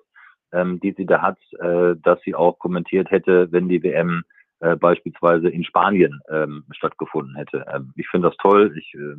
[0.51, 4.23] ähm, die sie da hat, äh, dass sie auch kommentiert hätte, wenn die WM
[4.59, 7.65] äh, beispielsweise in Spanien ähm, stattgefunden hätte.
[7.73, 8.73] Ähm, ich finde das toll.
[8.77, 9.15] Ich äh,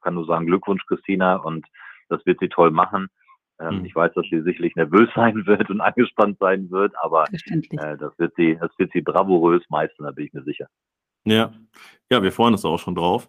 [0.00, 1.66] kann nur sagen, Glückwunsch, Christina, und
[2.08, 3.08] das wird sie toll machen.
[3.60, 3.84] Ähm, mhm.
[3.84, 8.18] Ich weiß, dass sie sicherlich nervös sein wird und angespannt sein wird, aber äh, das
[8.18, 10.66] wird sie, das wird sie bravourös meistern, da bin ich mir sicher.
[11.24, 11.52] Ja,
[12.10, 13.28] ja, wir freuen uns auch schon drauf.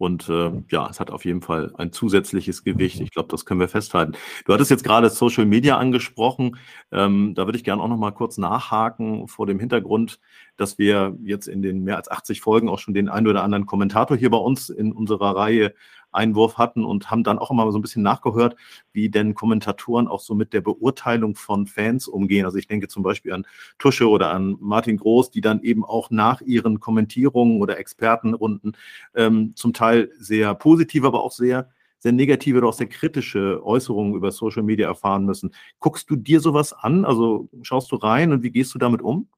[0.00, 3.00] Und äh, ja, es hat auf jeden Fall ein zusätzliches Gewicht.
[3.00, 4.12] Ich glaube, das können wir festhalten.
[4.46, 6.56] Du hattest jetzt gerade Social Media angesprochen.
[6.90, 10.18] Ähm, da würde ich gerne auch noch mal kurz nachhaken vor dem Hintergrund,
[10.56, 13.66] dass wir jetzt in den mehr als 80 Folgen auch schon den einen oder anderen
[13.66, 15.74] Kommentator hier bei uns in unserer Reihe
[16.12, 18.56] Einwurf hatten und haben dann auch immer so ein bisschen nachgehört,
[18.92, 22.44] wie denn Kommentatoren auch so mit der Beurteilung von Fans umgehen.
[22.44, 23.46] Also ich denke zum Beispiel an
[23.78, 28.76] Tusche oder an Martin Groß, die dann eben auch nach ihren Kommentierungen oder Expertenrunden
[29.14, 31.68] ähm, zum Teil sehr positive, aber auch sehr
[32.00, 35.54] sehr negative oder auch sehr kritische Äußerungen über Social Media erfahren müssen.
[35.78, 37.04] Guckst du dir sowas an?
[37.04, 39.28] Also schaust du rein und wie gehst du damit um?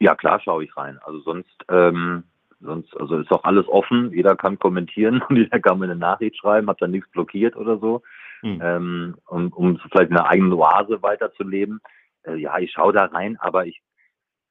[0.00, 0.98] Ja, klar schaue ich rein.
[1.02, 2.24] Also sonst ähm,
[2.60, 6.36] Sonst, also ist auch alles offen, jeder kann kommentieren und jeder kann mir eine Nachricht
[6.36, 8.02] schreiben, hat dann nichts blockiert oder so,
[8.42, 8.60] mhm.
[8.62, 11.80] ähm, um, um vielleicht eine eigene Oase weiterzuleben.
[12.24, 13.80] Äh, ja, ich schaue da rein, aber ich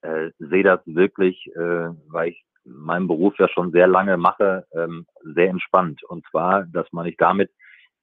[0.01, 5.05] äh, sehe das wirklich, äh, weil ich meinen Beruf ja schon sehr lange mache, ähm,
[5.23, 6.03] sehr entspannt.
[6.03, 7.49] Und zwar, dass man nicht damit,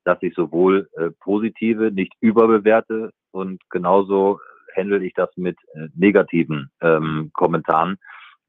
[0.05, 4.41] dass ich sowohl äh, positive nicht überbewerte und genauso
[4.77, 7.99] handle ich das mit äh, negativen ähm, Kommentaren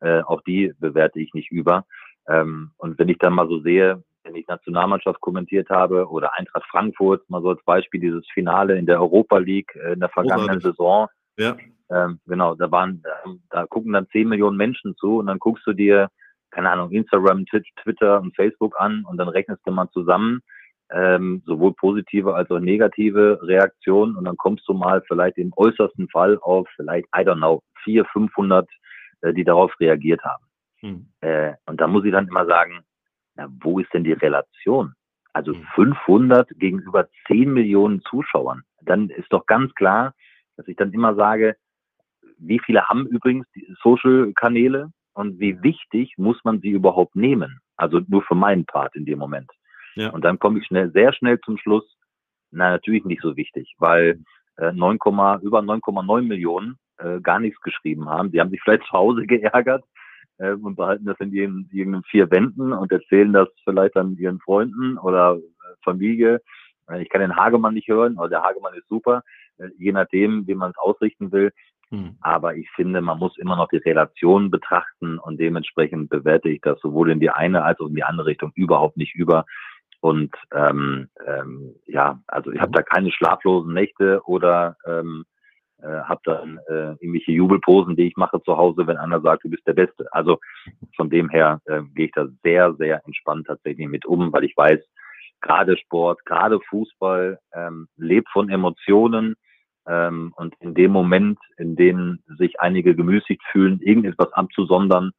[0.01, 1.86] äh, auch die bewerte ich nicht über.
[2.27, 6.65] Ähm, und wenn ich dann mal so sehe, wenn ich Nationalmannschaft kommentiert habe oder Eintracht
[6.69, 10.60] Frankfurt, mal so als Beispiel dieses Finale in der Europa League äh, in der vergangenen
[10.60, 11.08] Saison.
[11.38, 11.55] Ja.
[11.91, 13.03] Ähm, genau, da waren,
[13.51, 16.10] da gucken dann 10 Millionen Menschen zu und dann guckst du dir,
[16.49, 20.41] keine Ahnung, Instagram, Twitter und Facebook an und dann rechnest du mal zusammen,
[20.91, 26.10] ähm, sowohl positive als auch negative Reaktionen und dann kommst du mal vielleicht im äußersten
[26.10, 28.73] Fall auf vielleicht, I don't know, 400, 500 äh,
[29.33, 30.45] die darauf reagiert haben.
[30.79, 31.07] Hm.
[31.21, 32.83] Äh, und da muss ich dann immer sagen,
[33.35, 34.93] na, wo ist denn die Relation?
[35.33, 35.65] Also hm.
[35.75, 38.63] 500 gegenüber 10 Millionen Zuschauern.
[38.81, 40.13] Dann ist doch ganz klar,
[40.57, 41.55] dass ich dann immer sage,
[42.38, 47.59] wie viele haben übrigens die Social-Kanäle und wie wichtig muss man sie überhaupt nehmen?
[47.77, 49.49] Also nur für meinen Part in dem Moment.
[49.95, 50.09] Ja.
[50.09, 51.85] Und dann komme ich schnell, sehr schnell zum Schluss,
[52.51, 54.21] na, natürlich nicht so wichtig, weil
[54.57, 58.31] äh, 9, über 9,9 Millionen äh, gar nichts geschrieben haben.
[58.31, 59.84] Die haben sich vielleicht zu Hause geärgert
[60.38, 64.39] äh, und behalten das in ihren, irgendeinen vier Wänden und erzählen das vielleicht dann ihren
[64.39, 66.41] Freunden oder äh, Familie.
[66.89, 69.23] Äh, ich kann den Hagemann nicht hören, aber der Hagemann ist super,
[69.58, 71.51] äh, je nachdem, wie man es ausrichten will.
[71.91, 72.17] Hm.
[72.21, 76.79] Aber ich finde, man muss immer noch die Relation betrachten und dementsprechend bewerte ich das
[76.81, 79.45] sowohl in die eine als auch in die andere Richtung überhaupt nicht über.
[80.01, 85.25] Und ähm, ähm, ja, also ich habe da keine schlaflosen Nächte oder ähm,
[85.86, 89.50] äh, habe dann äh, irgendwelche Jubelposen, die ich mache zu Hause, wenn einer sagt, du
[89.50, 90.08] bist der Beste.
[90.12, 90.39] Also
[90.95, 94.58] von dem her äh, gehe ich da sehr, sehr entspannt tatsächlich mit um, weil ich
[94.58, 94.80] weiß,
[95.41, 99.36] gerade Sport, gerade Fußball ähm, lebt von Emotionen.
[99.88, 105.12] Ähm, und in dem Moment, in dem sich einige gemüßigt fühlen, irgendetwas abzusondern,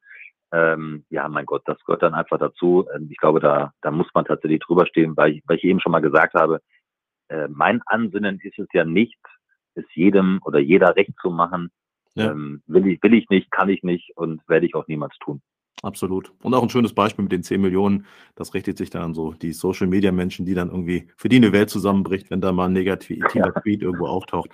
[0.51, 2.85] ähm, ja, mein Gott, das gehört dann einfach dazu.
[2.93, 5.79] Ähm, ich glaube, da, da muss man tatsächlich drüber stehen, weil ich, weil ich eben
[5.79, 6.59] schon mal gesagt habe,
[7.29, 9.17] äh, mein Ansinnen ist es ja nicht,
[9.77, 11.71] es jedem oder jeder recht zu machen.
[12.15, 12.31] Ja.
[12.31, 15.41] Ähm, will, ich, will ich nicht, kann ich nicht und werde ich auch niemals tun.
[15.83, 16.31] Absolut.
[16.41, 18.07] Und auch ein schönes Beispiel mit den 10 Millionen.
[18.35, 21.35] Das richtet sich dann an so die Social Media Menschen, die dann irgendwie für die
[21.35, 23.27] eine Welt zusammenbricht, wenn da mal ein negativer.
[23.61, 24.49] Tweet irgendwo auftaucht.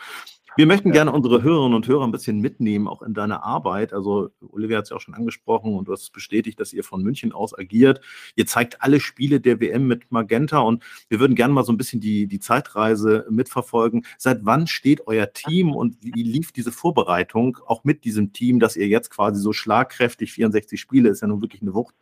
[0.55, 3.91] Wir möchten gerne unsere Hörerinnen und Hörer ein bisschen mitnehmen, auch in deiner Arbeit.
[3.91, 7.01] Also Olivia hat es ja auch schon angesprochen und du hast bestätigt, dass ihr von
[7.01, 8.01] München aus agiert.
[8.35, 11.77] Ihr zeigt alle Spiele der WM mit Magenta und wir würden gerne mal so ein
[11.77, 14.05] bisschen die, die Zeitreise mitverfolgen.
[14.19, 18.75] Seit wann steht euer Team und wie lief diese Vorbereitung auch mit diesem Team, dass
[18.75, 21.95] ihr jetzt quasi so schlagkräftig, 64 Spiele ist ja nun wirklich eine Wucht,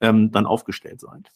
[0.00, 1.32] ähm, dann aufgestellt seid?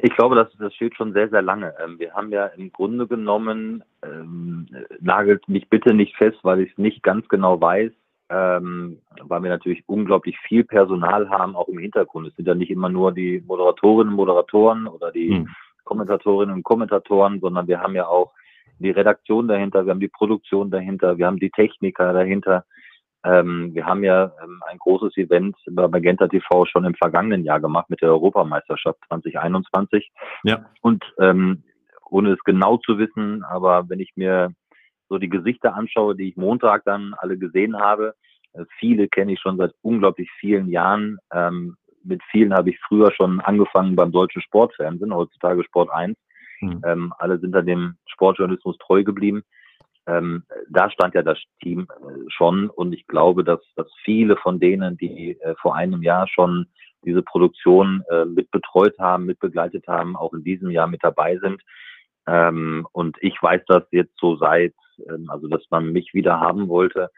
[0.00, 1.74] Ich glaube, das, das steht schon sehr, sehr lange.
[1.82, 4.66] Ähm, wir haben ja im Grunde genommen, ähm,
[5.00, 7.90] nagelt mich bitte nicht fest, weil ich es nicht ganz genau weiß,
[8.30, 12.28] ähm, weil wir natürlich unglaublich viel Personal haben, auch im Hintergrund.
[12.28, 15.48] Es sind ja nicht immer nur die Moderatorinnen und Moderatoren oder die hm.
[15.84, 18.32] Kommentatorinnen und Kommentatoren, sondern wir haben ja auch
[18.78, 22.64] die Redaktion dahinter, wir haben die Produktion dahinter, wir haben die Techniker dahinter.
[23.24, 27.60] Ähm, wir haben ja ähm, ein großes Event bei Magenta TV schon im vergangenen Jahr
[27.60, 30.10] gemacht mit der Europameisterschaft 2021.
[30.44, 30.66] Ja.
[30.82, 31.64] Und ähm,
[32.10, 34.52] ohne es genau zu wissen, aber wenn ich mir
[35.08, 38.14] so die Gesichter anschaue, die ich Montag dann alle gesehen habe,
[38.52, 41.18] äh, viele kenne ich schon seit unglaublich vielen Jahren.
[41.32, 46.16] Ähm, mit vielen habe ich früher schon angefangen beim deutschen Sportfernsehen, heutzutage Sport 1.
[46.60, 46.82] Mhm.
[46.84, 49.42] Ähm, alle sind an dem Sportjournalismus treu geblieben
[50.08, 54.58] ähm, da stand ja das Team äh, schon und ich glaube, dass, dass viele von
[54.58, 56.66] denen, die äh, vor einem Jahr schon
[57.04, 61.62] diese Produktion äh, mitbetreut haben, mitbegleitet haben, auch in diesem Jahr mit dabei sind.
[62.26, 64.74] Ähm, und ich weiß das jetzt so seit,
[65.08, 67.10] ähm, also dass man mich wieder haben wollte,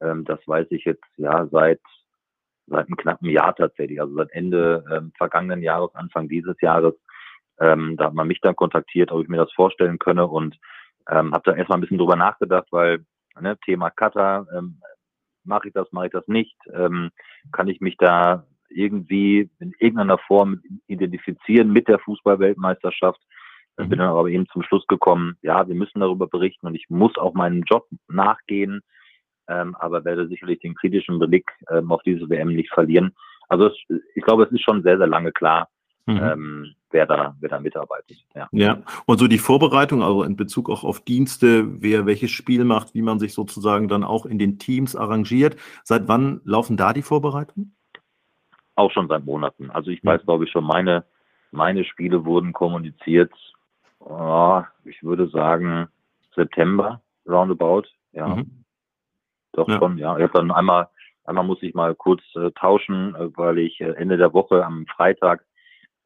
[0.00, 1.80] ähm, das weiß ich jetzt ja seit
[2.70, 6.94] seit einem knappen Jahr tatsächlich, also seit Ende ähm, vergangenen Jahres, Anfang dieses Jahres.
[7.60, 10.58] Ähm, da hat man mich dann kontaktiert, ob ich mir das vorstellen könne und
[11.08, 13.04] ähm, habe da erstmal ein bisschen drüber nachgedacht, weil
[13.40, 14.80] ne, Thema Cutter, ähm,
[15.44, 16.56] mache ich das, mache ich das nicht?
[16.72, 17.10] Ähm,
[17.52, 23.20] kann ich mich da irgendwie in irgendeiner Form identifizieren mit der Fußballweltmeisterschaft?
[23.78, 23.88] Mhm.
[23.88, 27.16] Bin dann aber eben zum Schluss gekommen, ja, wir müssen darüber berichten und ich muss
[27.16, 28.82] auch meinem Job nachgehen,
[29.48, 33.14] ähm, aber werde sicherlich den kritischen Blick ähm, auf diese WM nicht verlieren.
[33.48, 33.70] Also
[34.14, 35.68] ich glaube, es ist schon sehr, sehr lange klar,
[36.08, 36.22] mhm.
[36.22, 38.18] ähm, wer, da, wer da mitarbeitet.
[38.34, 38.48] Ja.
[38.52, 42.94] ja, und so die Vorbereitung, also in Bezug auch auf Dienste, wer welches Spiel macht,
[42.94, 45.56] wie man sich sozusagen dann auch in den Teams arrangiert.
[45.84, 47.74] Seit wann laufen da die Vorbereitungen?
[48.74, 49.70] Auch schon seit Monaten.
[49.70, 51.04] Also ich weiß, glaube ich, schon, meine,
[51.50, 53.32] meine Spiele wurden kommuniziert,
[54.00, 55.88] oh, ich würde sagen,
[56.34, 58.28] September, roundabout, ja.
[58.28, 58.64] Mhm.
[59.52, 59.78] Doch ja.
[59.78, 60.16] schon, ja.
[60.16, 60.88] Ich habe dann einmal,
[61.24, 64.86] einmal muss ich mal kurz äh, tauschen, äh, weil ich äh, Ende der Woche am
[64.86, 65.44] Freitag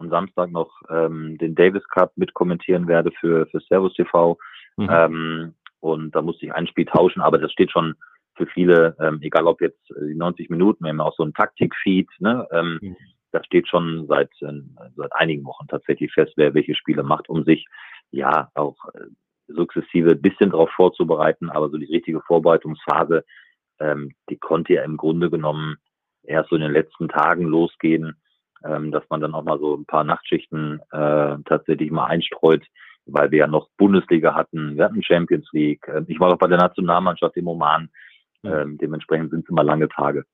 [0.03, 4.37] am Samstag noch ähm, den Davis Cup mitkommentieren werde für, für Servus TV.
[4.77, 4.89] Mhm.
[4.91, 7.95] Ähm, und da musste ich ein Spiel tauschen, aber das steht schon
[8.37, 12.09] für viele, ähm, egal ob jetzt die 90 Minuten, wir haben auch so ein Taktik-Feed,
[12.21, 12.47] ne?
[12.51, 12.97] Ähm, mhm.
[13.31, 14.61] Das steht schon seit, äh,
[14.97, 17.65] seit einigen Wochen tatsächlich fest, wer welche Spiele macht, um sich
[18.11, 19.07] ja auch äh,
[19.49, 23.25] sukzessive ein bisschen darauf vorzubereiten, aber so die richtige Vorbereitungsphase,
[23.81, 25.77] ähm, die konnte ja im Grunde genommen
[26.23, 28.17] erst so in den letzten Tagen losgehen
[28.65, 32.65] ähm, dass man dann auch mal so ein paar Nachtschichten äh, tatsächlich mal einstreut,
[33.07, 35.87] weil wir ja noch Bundesliga hatten, wir hatten Champions League.
[35.89, 37.91] Äh, ich war auch bei der Nationalmannschaft im Oman.
[38.45, 40.25] Ähm, dementsprechend sind es immer lange Tage.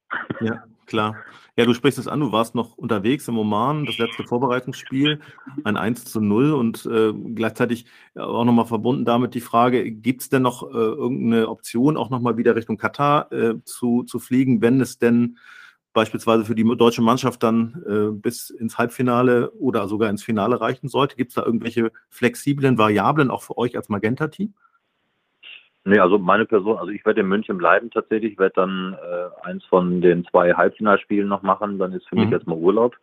[0.40, 1.16] Ja, klar.
[1.56, 5.20] Ja, du sprichst es an, du warst noch unterwegs im Oman, das letzte Vorbereitungsspiel,
[5.64, 10.30] ein 1 zu 0 und äh, gleichzeitig auch nochmal verbunden damit die Frage, gibt es
[10.30, 14.80] denn noch äh, irgendeine Option, auch nochmal wieder Richtung Katar äh, zu, zu fliegen, wenn
[14.80, 15.36] es denn
[15.98, 20.86] beispielsweise für die deutsche Mannschaft dann äh, bis ins Halbfinale oder sogar ins Finale reichen
[20.86, 21.16] sollte?
[21.16, 24.54] Gibt es da irgendwelche flexiblen Variablen auch für euch als Magenta-Team?
[25.84, 29.46] Nee, also meine Person, also ich werde in München bleiben tatsächlich, ich werde dann äh,
[29.48, 32.22] eins von den zwei Halbfinalspielen noch machen, dann ist für mhm.
[32.22, 32.94] mich erstmal Urlaub.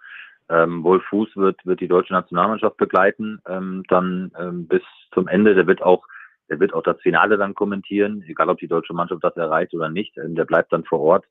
[0.48, 5.54] Ähm, Wolf Fuß wird, wird die deutsche Nationalmannschaft begleiten, ähm, dann ähm, bis zum Ende.
[5.54, 6.06] Der wird auch,
[6.50, 9.90] der wird auch das Finale dann kommentieren, egal ob die deutsche Mannschaft das erreicht oder
[9.90, 10.16] nicht.
[10.18, 11.26] Ähm, der bleibt dann vor Ort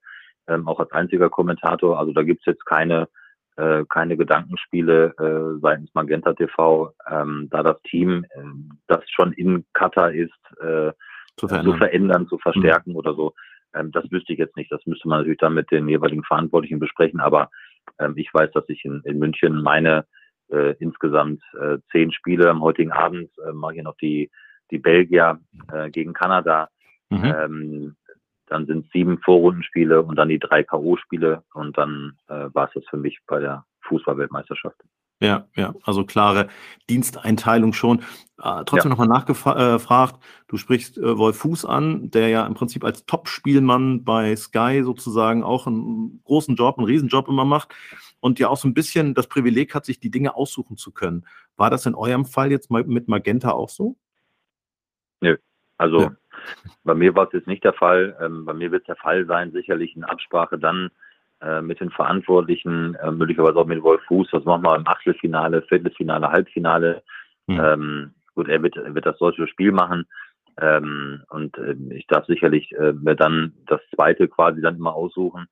[0.48, 1.98] ähm, auch als einziger Kommentator.
[1.98, 3.08] Also da gibt's jetzt keine
[3.56, 8.42] äh, keine Gedankenspiele äh, seitens Magenta TV, ähm, da das Team, äh,
[8.88, 10.92] das schon in Katar ist, äh,
[11.36, 12.96] zu verändern, zu, verändern, zu verstärken mhm.
[12.96, 13.34] oder so.
[13.74, 14.72] Ähm, das wüsste ich jetzt nicht.
[14.72, 17.20] Das müsste man natürlich dann mit den jeweiligen Verantwortlichen besprechen.
[17.20, 17.50] Aber
[17.98, 20.04] ähm, ich weiß, dass ich in, in München meine
[20.50, 24.30] äh, insgesamt äh, zehn Spiele am heutigen Abend, äh, mache ich noch die,
[24.70, 25.40] die Belgier
[25.72, 26.68] äh, gegen Kanada.
[27.10, 27.24] Mhm.
[27.24, 27.96] Ähm,
[28.54, 32.84] dann sind sieben Vorrundenspiele und dann die drei K.O.-Spiele und dann äh, war es das
[32.88, 34.80] für mich bei der Fußballweltmeisterschaft.
[35.20, 36.48] Ja, ja, also klare
[36.88, 38.00] Diensteinteilung schon.
[38.38, 38.88] Äh, trotzdem ja.
[38.90, 44.04] nochmal nachgefragt, äh, du sprichst äh, Wolf Fuß an, der ja im Prinzip als Top-Spielmann
[44.04, 47.74] bei Sky sozusagen auch einen großen Job, einen Riesenjob immer macht
[48.20, 51.26] und ja auch so ein bisschen das Privileg hat, sich die Dinge aussuchen zu können.
[51.56, 53.96] War das in eurem Fall jetzt mal mit Magenta auch so?
[55.20, 55.36] Nö,
[55.76, 56.16] also ja.
[56.84, 58.16] Bei mir war es jetzt nicht der Fall.
[58.20, 60.90] Ähm, bei mir wird es der Fall sein, sicherlich in Absprache dann
[61.40, 65.62] äh, mit den Verantwortlichen, äh, möglicherweise auch mit Wolf Fuß, was machen wir im Achtelfinale,
[65.62, 67.02] Viertelfinale, Halbfinale.
[67.46, 67.60] Mhm.
[67.60, 70.06] Ähm, gut, er wird, er wird das deutsche Spiel machen.
[70.60, 75.46] Ähm, und äh, ich darf sicherlich äh, mir dann das zweite quasi dann immer aussuchen.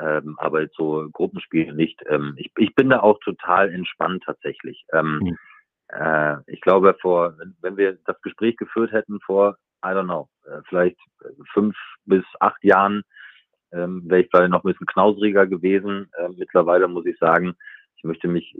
[0.00, 2.02] Ähm, aber so Gruppenspiele nicht.
[2.08, 4.84] Ähm, ich, ich bin da auch total entspannt tatsächlich.
[4.92, 5.38] Ähm, mhm.
[5.88, 10.60] äh, ich glaube, vor, wenn wir das Gespräch geführt hätten vor, I don't know, äh,
[10.68, 10.98] vielleicht
[11.52, 13.02] fünf bis acht Jahren,
[13.72, 16.10] ähm, wäre ich vielleicht noch ein bisschen knausriger gewesen.
[16.18, 17.54] Äh, mittlerweile muss ich sagen,
[17.96, 18.56] ich möchte mich,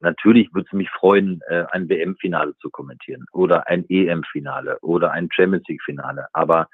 [0.00, 5.28] natürlich würde es mich freuen, äh, ein WM-Finale zu kommentieren oder ein EM-Finale oder ein
[5.32, 6.28] Champions League-Finale.
[6.32, 6.68] Aber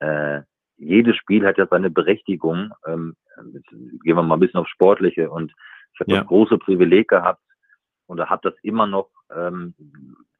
[0.00, 0.40] äh,
[0.78, 2.72] jedes Spiel hat ja seine Berechtigung.
[2.86, 3.16] Ähm,
[4.02, 5.30] gehen wir mal ein bisschen auf Sportliche.
[5.30, 5.52] Und
[5.94, 6.18] ich habe ja.
[6.18, 7.40] das große Privileg gehabt
[8.06, 9.74] und habe das immer noch, ähm,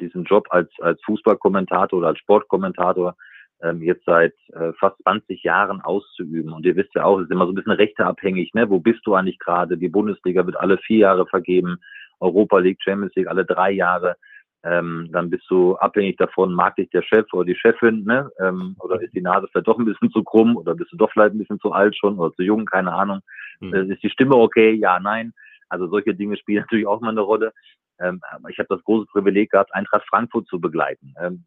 [0.01, 3.17] diesen Job als, als Fußballkommentator oder als Sportkommentator
[3.63, 6.53] ähm, jetzt seit äh, fast 20 Jahren auszuüben.
[6.53, 8.69] Und ihr wisst ja auch, es ist immer so ein bisschen rechteabhängig, ne?
[8.69, 9.79] Wo bist du eigentlich gerade?
[9.79, 11.79] Die Bundesliga wird alle vier Jahre vergeben,
[12.21, 14.17] Europa League, Champions League alle drei Jahre.
[14.63, 18.31] Ähm, dann bist du abhängig davon, mag dich der Chef oder die Chefin, ne?
[18.41, 21.11] Ähm, oder ist die Nase vielleicht doch ein bisschen zu krumm oder bist du doch
[21.13, 23.21] vielleicht ein bisschen zu alt schon oder zu jung, keine Ahnung.
[23.61, 23.75] Mhm.
[23.75, 24.73] Äh, ist die Stimme okay?
[24.73, 25.33] Ja, nein.
[25.69, 27.53] Also solche Dinge spielen natürlich auch mal eine Rolle.
[28.01, 31.15] Ähm, ich habe das große Privileg gehabt, Eintracht Frankfurt zu begleiten.
[31.21, 31.45] Ähm,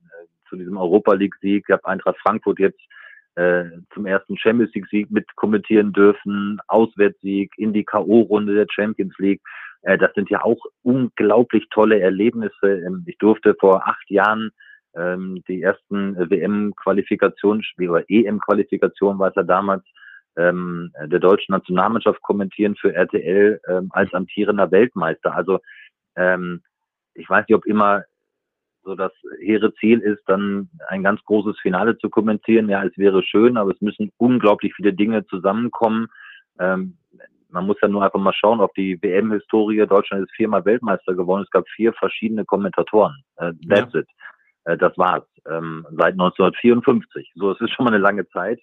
[0.50, 1.66] zu diesem Europa League-Sieg.
[1.68, 2.80] Ich habe Eintracht Frankfurt jetzt
[3.36, 9.42] äh, zum ersten Champions League-Sieg mit kommentieren dürfen, Auswärtssieg in die K.O.-Runde der Champions League.
[9.84, 12.82] Äh, das sind ja auch unglaublich tolle Erlebnisse.
[12.86, 14.52] Ähm, ich durfte vor acht Jahren
[14.96, 19.86] ähm, die ersten WM-Qualifikationsspiele oder EM-Qualifikation war es ja damals
[20.39, 25.36] ähm, der deutschen Nationalmannschaft kommentieren für RTL ähm, als amtierender Weltmeister.
[25.36, 25.60] Also
[26.15, 26.62] ähm,
[27.13, 28.04] ich weiß nicht, ob immer
[28.84, 32.69] so das hehre Ziel ist, dann ein ganz großes Finale zu kommentieren.
[32.69, 36.08] Ja, es wäre schön, aber es müssen unglaublich viele Dinge zusammenkommen.
[36.60, 36.97] Ähm,
[37.49, 39.86] man muss ja nur einfach mal schauen auf die WM-Historie.
[39.86, 41.43] Deutschland ist viermal Weltmeister geworden.
[41.43, 43.23] Es gab vier verschiedene Kommentatoren.
[43.38, 44.02] Äh, that's ja.
[44.02, 44.08] it.
[44.65, 45.23] Äh, das war's.
[45.47, 47.32] Ähm, seit 1954.
[47.36, 48.60] So, es ist schon mal eine lange Zeit.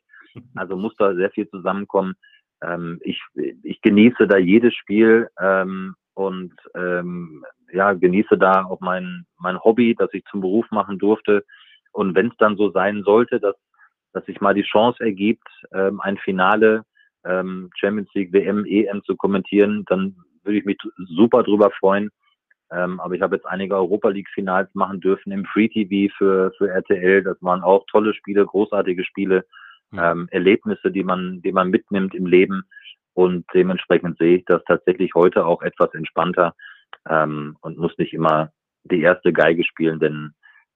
[0.55, 2.15] Also muss da sehr viel zusammenkommen.
[2.63, 3.21] Ähm, ich,
[3.63, 9.95] ich genieße da jedes Spiel ähm, und ähm, ja, genieße da auch mein, mein Hobby,
[9.95, 11.45] das ich zum Beruf machen durfte.
[11.93, 13.57] Und wenn es dann so sein sollte, dass,
[14.13, 16.85] dass sich mal die Chance ergibt, ähm, ein Finale
[17.25, 22.11] ähm, Champions League, WM, EM zu kommentieren, dann würde ich mich super drüber freuen.
[22.71, 26.53] Ähm, aber ich habe jetzt einige Europa League Finals machen dürfen im Free TV für,
[26.59, 27.23] für RTL.
[27.23, 29.45] Das waren auch tolle Spiele, großartige Spiele.
[29.93, 32.65] Ähm, Erlebnisse, die man, die man mitnimmt im Leben.
[33.15, 36.55] Und dementsprechend sehe ich das tatsächlich heute auch etwas entspannter
[37.09, 38.53] ähm, und muss nicht immer
[38.85, 40.33] die erste Geige spielen, denn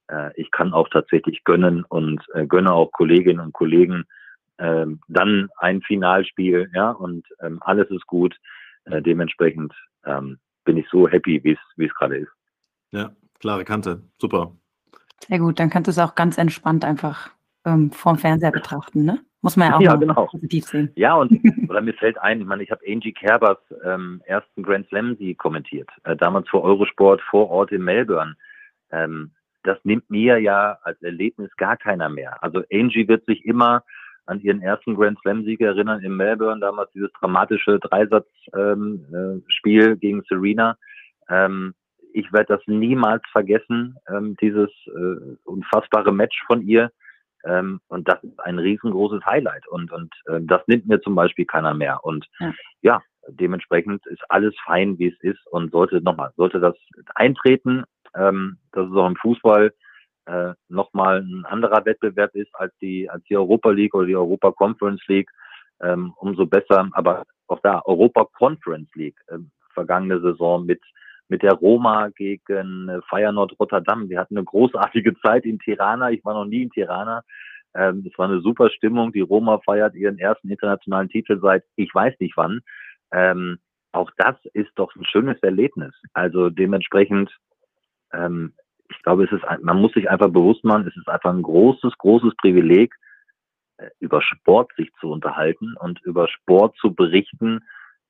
[0.09, 4.05] äh, ich kann auch tatsächlich gönnen und äh, gönne auch Kolleginnen und Kollegen
[4.57, 8.37] äh, dann ein Finalspiel, ja, und ähm, alles ist gut.
[8.85, 12.33] Äh, dementsprechend ähm, bin ich so happy, wie es gerade ist.
[12.90, 14.53] Ja, klare Kante, super.
[15.29, 17.31] Sehr gut, dann kannst du es auch ganz entspannt einfach
[17.64, 19.20] ähm, vorm Fernseher betrachten, ne?
[19.42, 20.27] Muss man ja auch ja, genau.
[20.27, 20.90] positiv sehen.
[20.96, 21.33] Ja, und
[21.68, 25.35] oder mir fällt ein, ich meine, ich habe Angie Kerbers ähm, ersten Grand Slam sie
[25.35, 28.37] kommentiert, äh, damals vor Eurosport vor Ort in Melbourne.
[28.92, 29.31] Ähm,
[29.62, 32.43] das nimmt mir ja als Erlebnis gar keiner mehr.
[32.43, 33.82] Also Angie wird sich immer
[34.26, 39.97] an ihren ersten Grand Slam Sieg erinnern in Melbourne, damals dieses dramatische Dreisatzspiel ähm, äh,
[39.97, 40.76] gegen Serena.
[41.28, 41.74] Ähm,
[42.12, 46.91] ich werde das niemals vergessen, ähm, dieses äh, unfassbare Match von ihr.
[47.45, 49.66] Ähm, und das ist ein riesengroßes Highlight.
[49.68, 52.05] Und, und äh, das nimmt mir zum Beispiel keiner mehr.
[52.05, 52.53] Und ja.
[52.82, 55.47] ja, dementsprechend ist alles fein, wie es ist.
[55.51, 56.76] Und sollte nochmal, sollte das
[57.14, 57.84] eintreten,
[58.14, 59.72] ähm, dass es auch im Fußball
[60.26, 64.53] äh, nochmal ein anderer Wettbewerb ist als die, als die Europa League oder die Europa
[64.53, 65.30] Conference League,
[65.80, 66.88] ähm, umso besser.
[66.93, 69.38] Aber auch da, Europa Conference League, äh,
[69.72, 70.80] vergangene Saison mit
[71.31, 74.09] mit der Roma gegen äh, Feyenoord Rotterdam.
[74.11, 76.11] Wir hatten eine großartige Zeit in Tirana.
[76.11, 77.22] Ich war noch nie in Tirana.
[77.74, 79.12] Ähm, es war eine super Stimmung.
[79.12, 82.61] Die Roma feiert ihren ersten internationalen Titel seit ich weiß nicht wann.
[83.12, 83.59] Ähm,
[83.93, 85.95] auch das ist doch ein schönes Erlebnis.
[86.12, 87.31] Also dementsprechend,
[88.12, 88.53] ähm,
[88.89, 91.97] ich glaube, es ist, man muss sich einfach bewusst machen, es ist einfach ein großes,
[91.97, 92.93] großes Privileg,
[93.76, 97.61] äh, über Sport sich zu unterhalten und über Sport zu berichten.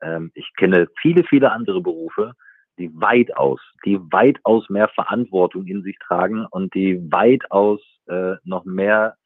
[0.01, 2.35] Ähm, ich kenne viele, viele andere Berufe,
[2.81, 9.17] die weitaus, die weitaus mehr Verantwortung in sich tragen und die weitaus äh, noch mehr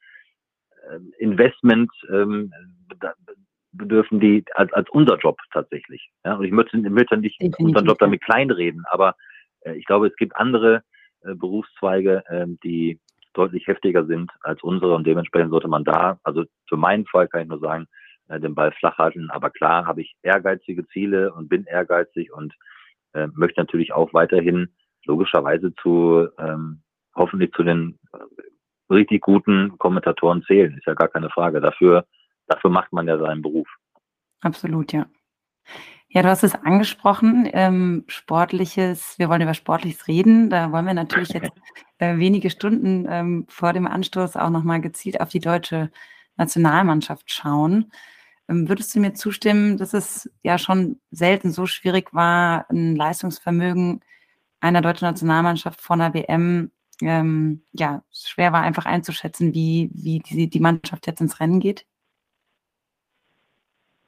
[0.90, 2.52] äh, Investment ähm,
[3.72, 6.10] bedürfen die als, als unser Job tatsächlich.
[6.24, 9.14] Ja, und ich möchte, möchte nicht Definitiv, unseren Job damit kleinreden, aber
[9.60, 10.82] äh, ich glaube, es gibt andere
[11.22, 13.00] äh, Berufszweige, äh, die
[13.32, 17.42] deutlich heftiger sind als unsere und dementsprechend sollte man da, also für meinen Fall kann
[17.42, 17.86] ich nur sagen,
[18.28, 19.30] äh, den Ball flach halten.
[19.30, 22.54] Aber klar habe ich ehrgeizige Ziele und bin ehrgeizig und
[23.14, 24.68] äh, möchte natürlich auch weiterhin
[25.04, 26.82] logischerweise zu ähm,
[27.14, 30.76] hoffentlich zu den äh, richtig guten Kommentatoren zählen.
[30.76, 31.60] Ist ja gar keine Frage.
[31.60, 32.06] Dafür,
[32.46, 33.68] dafür macht man ja seinen Beruf.
[34.40, 35.06] Absolut, ja.
[36.08, 40.48] Ja, du hast es angesprochen, ähm, sportliches, wir wollen über sportliches reden.
[40.48, 41.50] Da wollen wir natürlich jetzt
[41.98, 45.90] äh, wenige Stunden ähm, vor dem Anstoß auch nochmal gezielt auf die deutsche
[46.36, 47.90] Nationalmannschaft schauen.
[48.48, 54.00] Ähm, würdest du mir zustimmen, dass es ja schon selten so schwierig war, ein Leistungsvermögen
[54.60, 56.70] einer deutschen Nationalmannschaft von der WM
[57.02, 61.86] ähm, ja, schwer war einfach einzuschätzen, wie, wie die, die Mannschaft jetzt ins Rennen geht?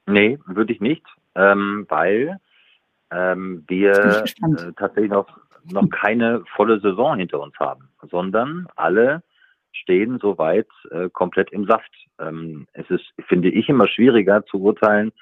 [0.07, 2.39] Nee, würde ich nicht, ähm, weil
[3.11, 5.29] ähm, wir äh, tatsächlich noch,
[5.65, 9.23] noch keine volle Saison hinter uns haben, sondern alle
[9.83, 11.93] stehen soweit äh, komplett im Saft.
[12.19, 15.13] Ähm, es ist, finde ich, immer schwieriger zu urteilen,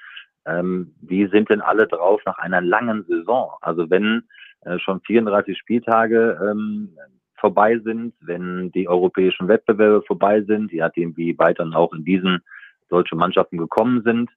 [0.45, 3.51] ähm, wie sind denn alle drauf nach einer langen Saison.
[3.61, 4.23] Also wenn
[4.61, 6.97] äh, schon 34 Spieltage ähm,
[7.37, 12.05] vorbei sind, wenn die europäischen Wettbewerbe vorbei sind, je nachdem, wie weit dann auch in
[12.05, 12.39] diesen
[12.89, 14.29] deutsche Mannschaften gekommen sind,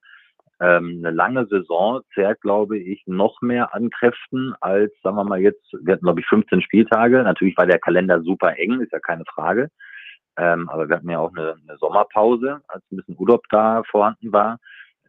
[0.61, 5.39] ähm, eine lange Saison zehrt, glaube ich, noch mehr an Kräften als, sagen wir mal
[5.39, 7.23] jetzt, wir hatten, glaube ich, 15 Spieltage.
[7.23, 9.69] Natürlich war der Kalender super eng, ist ja keine Frage.
[10.37, 14.31] Ähm, aber wir hatten ja auch eine, eine Sommerpause, als ein bisschen Urlaub da vorhanden
[14.31, 14.59] war.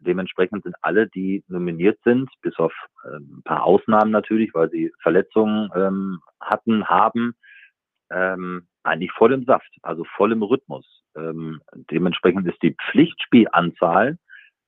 [0.01, 2.73] Dementsprechend sind alle, die nominiert sind, bis auf
[3.05, 7.35] äh, ein paar Ausnahmen natürlich, weil sie Verletzungen ähm, hatten, haben,
[8.11, 10.85] ähm, eigentlich voll im Saft, also voll im Rhythmus.
[11.15, 11.61] Ähm,
[11.91, 14.17] dementsprechend ist die Pflichtspielanzahl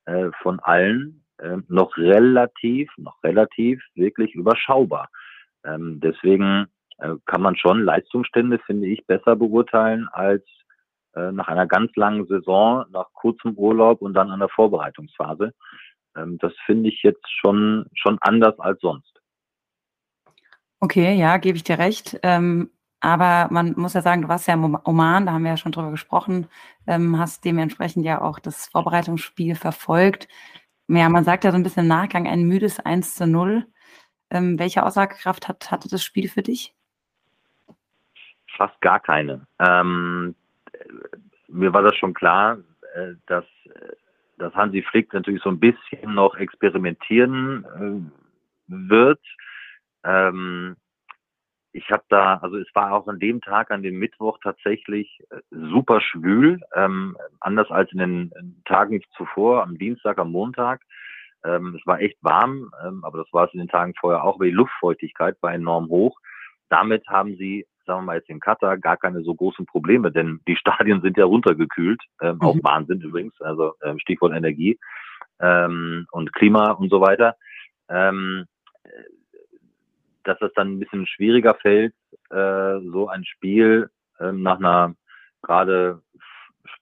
[0.06, 5.08] äh, von allen äh, noch relativ, noch relativ wirklich überschaubar.
[5.64, 6.66] Ähm, deswegen
[7.26, 10.44] kann man schon Leistungsstände, finde ich, besser beurteilen als
[11.16, 15.52] äh, nach einer ganz langen Saison, nach kurzem Urlaub und dann an der Vorbereitungsphase.
[16.16, 19.20] Ähm, das finde ich jetzt schon, schon anders als sonst.
[20.80, 22.18] Okay, ja, gebe ich dir recht.
[22.22, 22.70] Ähm,
[23.00, 25.72] aber man muss ja sagen, du warst ja im Oman, da haben wir ja schon
[25.72, 26.48] drüber gesprochen,
[26.86, 30.26] ähm, hast dementsprechend ja auch das Vorbereitungsspiel verfolgt.
[30.88, 33.66] Ja, man sagt ja so ein bisschen im Nachgang ein müdes 1 zu 0.
[34.30, 36.74] Ähm, welche Aussagekraft hat, hatte das Spiel für dich?
[38.56, 39.46] Fast gar keine.
[39.58, 40.34] Ähm,
[41.48, 42.58] mir war das schon klar,
[42.94, 43.44] äh, dass,
[44.38, 49.20] dass Hansi Flick natürlich so ein bisschen noch experimentieren äh, wird.
[50.04, 50.76] Ähm,
[51.72, 55.40] ich habe da, also es war auch an dem Tag, an dem Mittwoch tatsächlich äh,
[55.50, 60.82] super schwül, ähm, anders als in den Tagen zuvor, am Dienstag, am Montag.
[61.44, 64.36] Ähm, es war echt warm, ähm, aber das war es in den Tagen vorher auch,
[64.36, 66.18] aber die Luftfeuchtigkeit war enorm hoch.
[66.68, 70.40] Damit haben sie sagen wir mal jetzt in Katar, gar keine so großen Probleme, denn
[70.48, 72.42] die Stadien sind ja runtergekühlt, ähm, mhm.
[72.42, 74.78] auch Wahnsinn übrigens, also ähm, Stichwort Energie
[75.40, 77.36] ähm, und Klima und so weiter.
[77.88, 78.46] Ähm,
[80.24, 81.94] dass es dann ein bisschen schwieriger fällt,
[82.30, 84.94] äh, so ein Spiel ähm, nach einer
[85.42, 86.00] gerade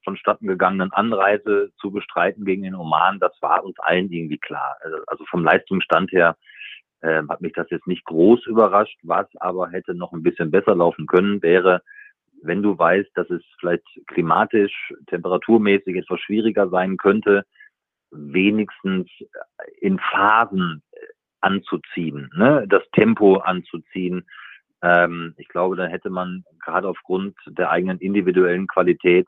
[0.04, 4.76] vonstatten gegangenen Anreise zu bestreiten gegen den Oman, das war uns allen irgendwie klar.
[4.80, 6.36] Also, also vom Leistungsstand her
[7.02, 8.98] ähm, hat mich das jetzt nicht groß überrascht.
[9.02, 11.82] Was aber hätte noch ein bisschen besser laufen können, wäre,
[12.42, 17.44] wenn du weißt, dass es vielleicht klimatisch, temperaturmäßig etwas schwieriger sein könnte,
[18.10, 19.08] wenigstens
[19.80, 20.98] in Phasen äh,
[21.40, 22.66] anzuziehen, ne?
[22.68, 24.26] das Tempo anzuziehen.
[24.82, 29.26] Ähm, ich glaube, dann hätte man gerade aufgrund der eigenen individuellen Qualität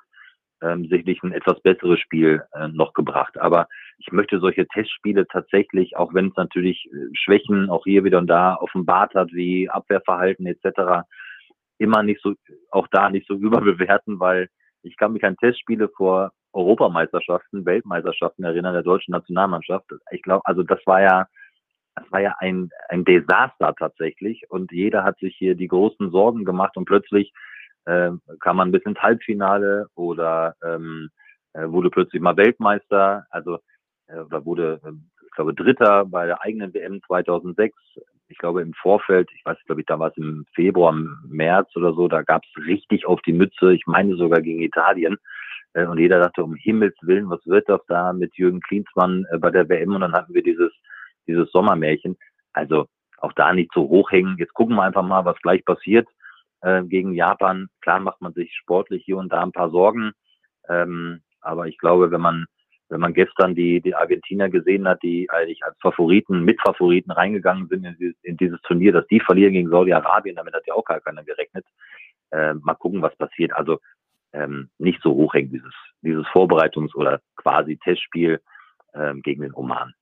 [0.63, 3.39] ähm, sicherlich ein etwas besseres Spiel äh, noch gebracht.
[3.39, 3.69] Aber
[3.99, 8.27] ich möchte solche Testspiele tatsächlich, auch wenn es natürlich äh, Schwächen auch hier wieder und
[8.27, 11.07] da offenbart hat, wie Abwehrverhalten etc.,
[11.79, 12.35] immer nicht so,
[12.71, 14.49] auch da nicht so überbewerten, weil
[14.83, 19.87] ich kann mich an Testspiele vor Europameisterschaften, Weltmeisterschaften erinnern, der deutschen Nationalmannschaft.
[20.13, 21.27] Ich glaube, also das war ja
[21.97, 24.43] das war ja ein, ein Desaster tatsächlich.
[24.49, 27.33] Und jeder hat sich hier die großen Sorgen gemacht und plötzlich
[27.85, 31.11] äh, kam man bis ins Halbfinale oder ähm,
[31.53, 33.59] äh, wurde plötzlich mal Weltmeister, also
[34.23, 34.93] oder wurde, äh,
[35.25, 37.77] ich glaube, Dritter bei der eigenen WM 2006.
[38.29, 40.93] Ich glaube im Vorfeld, ich weiß, glaube ich, da war es im Februar,
[41.27, 43.73] März oder so, da gab es richtig auf die Mütze.
[43.75, 45.17] Ich meine sogar gegen Italien.
[45.75, 49.39] Äh, und jeder dachte, um Himmels Willen, was wird das da mit Jürgen Klinsmann äh,
[49.39, 49.95] bei der WM?
[49.95, 50.73] Und dann hatten wir dieses,
[51.27, 52.17] dieses Sommermärchen.
[52.53, 52.87] Also
[53.19, 54.37] auch da nicht so hochhängen.
[54.39, 56.09] Jetzt gucken wir einfach mal, was gleich passiert
[56.61, 57.69] äh, gegen Japan.
[57.81, 60.13] Klar macht man sich sportlich hier und da ein paar Sorgen.
[60.69, 62.47] Ähm, aber ich glaube, wenn man,
[62.89, 67.85] wenn man gestern die, die Argentinier gesehen hat, die eigentlich als Favoriten, Mitfavoriten reingegangen sind
[67.85, 71.01] in dieses, in dieses Turnier, dass die verlieren gegen Saudi-Arabien, damit hat ja auch gar
[71.01, 71.65] keiner gerechnet.
[72.31, 73.53] Äh, mal gucken, was passiert.
[73.55, 73.79] Also
[74.33, 75.73] ähm, nicht so hochhängen, dieses,
[76.03, 78.41] dieses Vorbereitungs- oder quasi Testspiel
[78.95, 79.95] ähm, gegen den Oman.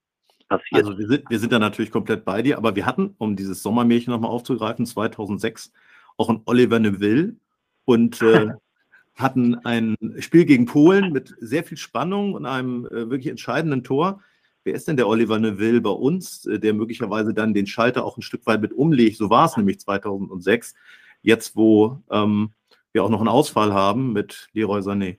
[0.48, 0.84] Passiert.
[0.84, 3.62] Also wir sind, wir sind da natürlich komplett bei dir, aber wir hatten, um dieses
[3.62, 5.72] Sommermärchen nochmal aufzugreifen, 2006
[6.18, 7.36] auch ein Oliver Neville
[7.84, 8.48] und äh,
[9.14, 14.22] hatten ein Spiel gegen Polen mit sehr viel Spannung und einem äh, wirklich entscheidenden Tor.
[14.64, 18.16] Wer ist denn der Oliver Neville bei uns, äh, der möglicherweise dann den Schalter auch
[18.16, 19.18] ein Stück weit mit umlegt?
[19.18, 20.74] So war es nämlich 2006,
[21.22, 22.50] jetzt wo ähm,
[22.92, 25.18] wir auch noch einen Ausfall haben mit Leroy Sané.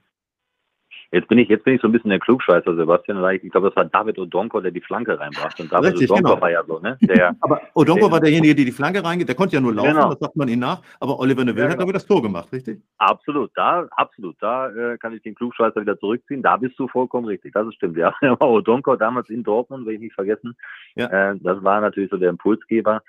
[1.14, 3.24] Jetzt bin ich, jetzt bin ich so ein bisschen der Klugscheißer, Sebastian.
[3.40, 5.62] Ich glaube, das war David Odonko, der die Flanke reinbrachte.
[5.62, 6.42] Und David Richtig, Odonko genau.
[6.42, 6.98] war ja so, ne?
[7.02, 9.28] Der, aber Odonko der, war derjenige, der die Flanke reingeht.
[9.28, 10.10] Der konnte ja nur laufen, genau.
[10.10, 10.82] das sagt man ihm nach.
[10.98, 11.78] Aber Oliver Neville ja, genau.
[11.78, 12.82] hat aber das Tor gemacht, richtig?
[12.98, 14.34] Absolut, da, absolut.
[14.40, 16.42] Da äh, kann ich den Klugscheißer wieder zurückziehen.
[16.42, 17.54] Da bist du vollkommen richtig.
[17.54, 18.12] Das ist stimmt, ja.
[18.20, 20.56] Aber Odonko damals in Dortmund, will ich nicht vergessen.
[20.96, 21.30] Ja.
[21.30, 23.02] Äh, das war natürlich so der Impulsgeber.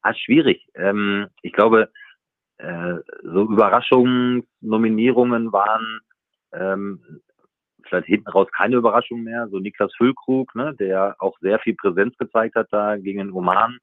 [0.00, 0.66] Ah, schwierig.
[0.74, 1.90] Ähm, ich glaube,
[2.58, 6.00] äh, so Überraschungsnominierungen waren
[6.52, 7.00] ähm,
[7.88, 9.48] vielleicht hinten raus keine Überraschung mehr.
[9.48, 13.78] So Niklas Füllkrug, ne, der auch sehr viel Präsenz gezeigt hat da gegen den Oman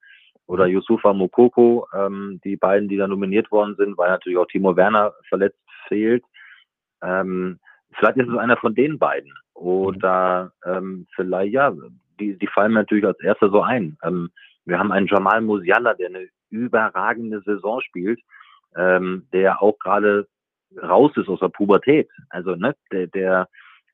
[0.49, 0.73] oder mhm.
[0.73, 5.13] Yusufa Mokoko, ähm, die beiden, die da nominiert worden sind, weil natürlich auch Timo Werner
[5.27, 6.23] verletzt fehlt.
[7.01, 7.59] Ähm,
[7.93, 9.33] vielleicht ist es einer von den beiden.
[9.53, 11.73] Oder ähm, vielleicht, ja,
[12.19, 13.97] die, die fallen mir natürlich als erster so ein.
[14.03, 14.31] Ähm,
[14.65, 18.19] wir haben einen Jamal Musiala, der eine überragende Saison spielt,
[18.75, 20.27] ähm, der auch gerade
[20.81, 22.09] raus ist aus der Pubertät.
[22.29, 23.49] Also, ne, der, der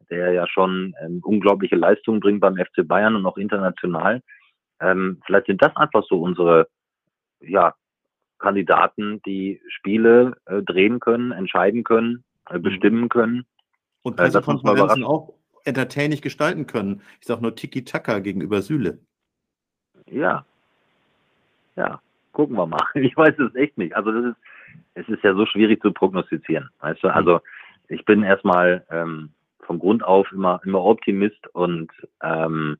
[0.10, 4.22] der ja schon ähm, unglaubliche Leistungen bringt beim FC Bayern und auch international.
[4.80, 6.68] Ähm, vielleicht sind das einfach so unsere
[7.39, 7.74] ja,
[8.39, 12.62] Kandidaten, die Spiele äh, drehen können, entscheiden können, äh, mhm.
[12.62, 13.45] bestimmen können.
[14.03, 15.34] Und Pressekonferenzen äh, auch
[15.64, 17.01] entertaining gestalten können.
[17.20, 18.99] Ich sage nur Tiki-Taka gegenüber Süle.
[20.08, 20.45] Ja.
[21.76, 22.01] Ja,
[22.32, 22.86] gucken wir mal.
[22.95, 23.95] Ich weiß es echt nicht.
[23.95, 24.38] Also das ist,
[24.93, 26.70] es ist ja so schwierig zu prognostizieren.
[26.80, 27.14] Weißt du, mhm.
[27.14, 27.39] also
[27.88, 29.32] ich bin erstmal ähm,
[29.66, 31.91] vom Grund auf immer, immer Optimist und
[32.24, 32.78] ähm,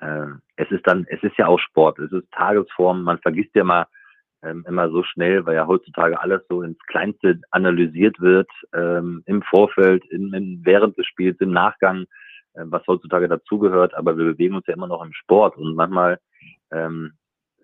[0.00, 0.26] äh,
[0.56, 3.86] es ist dann, es ist ja auch Sport, es ist Tagesform, man vergisst ja mal
[4.42, 9.42] ähm, immer so schnell, weil ja heutzutage alles so ins Kleinste analysiert wird, ähm, im
[9.42, 12.06] Vorfeld, in, in, während des Spiels, im Nachgang,
[12.54, 16.18] äh, was heutzutage dazugehört, aber wir bewegen uns ja immer noch im Sport und manchmal
[16.72, 17.12] ähm,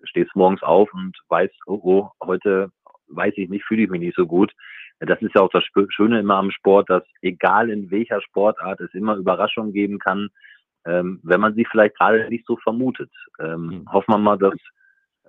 [0.03, 2.71] stehst morgens auf und weißt, oh, oh, heute
[3.09, 4.53] weiß ich nicht, fühle ich mich nicht so gut.
[4.99, 8.93] Das ist ja auch das Schöne immer am Sport, dass egal in welcher Sportart es
[8.93, 10.29] immer Überraschungen geben kann,
[10.85, 13.11] ähm, wenn man sie vielleicht gerade nicht so vermutet.
[13.39, 13.91] Ähm, mhm.
[13.91, 14.55] Hoffen wir mal, dass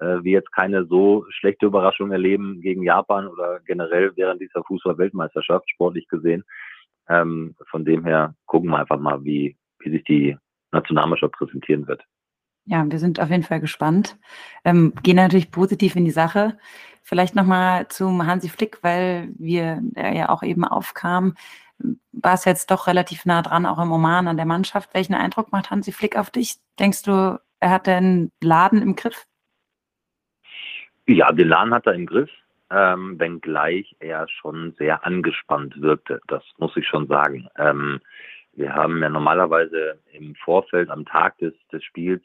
[0.01, 5.71] äh, wir jetzt keine so schlechte Überraschung erleben gegen Japan oder generell während dieser Fußball-Weltmeisterschaft,
[5.71, 6.45] sportlich gesehen.
[7.09, 10.37] Ähm, von dem her gucken wir einfach mal, wie, wie sich die
[10.73, 12.05] Nationalmannschaft präsentieren wird.
[12.66, 14.18] Ja, wir sind auf jeden Fall gespannt.
[14.64, 16.59] Ähm, gehen natürlich positiv in die Sache.
[17.03, 21.34] Vielleicht nochmal zum Hansi Flick, weil wir er ja auch eben aufkam.
[22.12, 24.94] War es jetzt doch relativ nah dran, auch im Oman an der Mannschaft.
[24.94, 26.57] Welchen Eindruck macht Hansi Flick auf dich?
[26.78, 29.26] Denkst du, er hat den Laden im Griff?
[31.07, 32.30] Ja, den Laden hat er im Griff,
[32.70, 36.20] ähm, wenngleich er schon sehr angespannt wirkte.
[36.28, 37.48] Das muss ich schon sagen.
[37.57, 38.01] Ähm,
[38.53, 42.22] wir haben ja normalerweise im Vorfeld, am Tag des, des Spiels,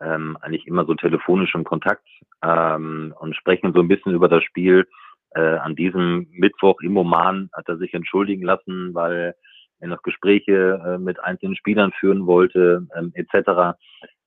[0.00, 2.06] ähm, eigentlich immer so telefonischen Kontakt
[2.42, 4.86] ähm, und sprechen so ein bisschen über das Spiel.
[5.30, 9.34] Äh, an diesem Mittwoch im Oman hat er sich entschuldigen lassen, weil
[9.80, 13.76] er noch Gespräche äh, mit einzelnen Spielern führen wollte, ähm, etc.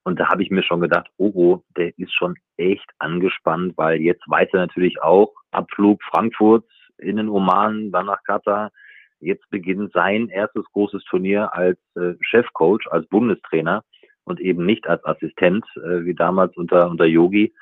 [0.04, 4.02] Und da habe ich mir schon gedacht, oh, oh, der ist schon echt angespannt, weil
[4.02, 6.66] jetzt weiß er natürlich auch, Abflug Frankfurt
[6.98, 8.72] in den Oman, dann nach Katar.
[9.20, 13.84] Jetzt beginnt sein erstes großes Turnier als äh, Chefcoach, als Bundestrainer
[14.30, 17.54] und eben nicht als Assistent, äh, wie damals unter, unter Yogi,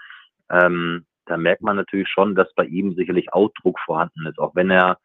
[0.50, 4.56] ähm, da merkt man natürlich schon, dass bei ihm sicherlich auch Druck vorhanden ist, auch
[4.56, 4.98] wenn er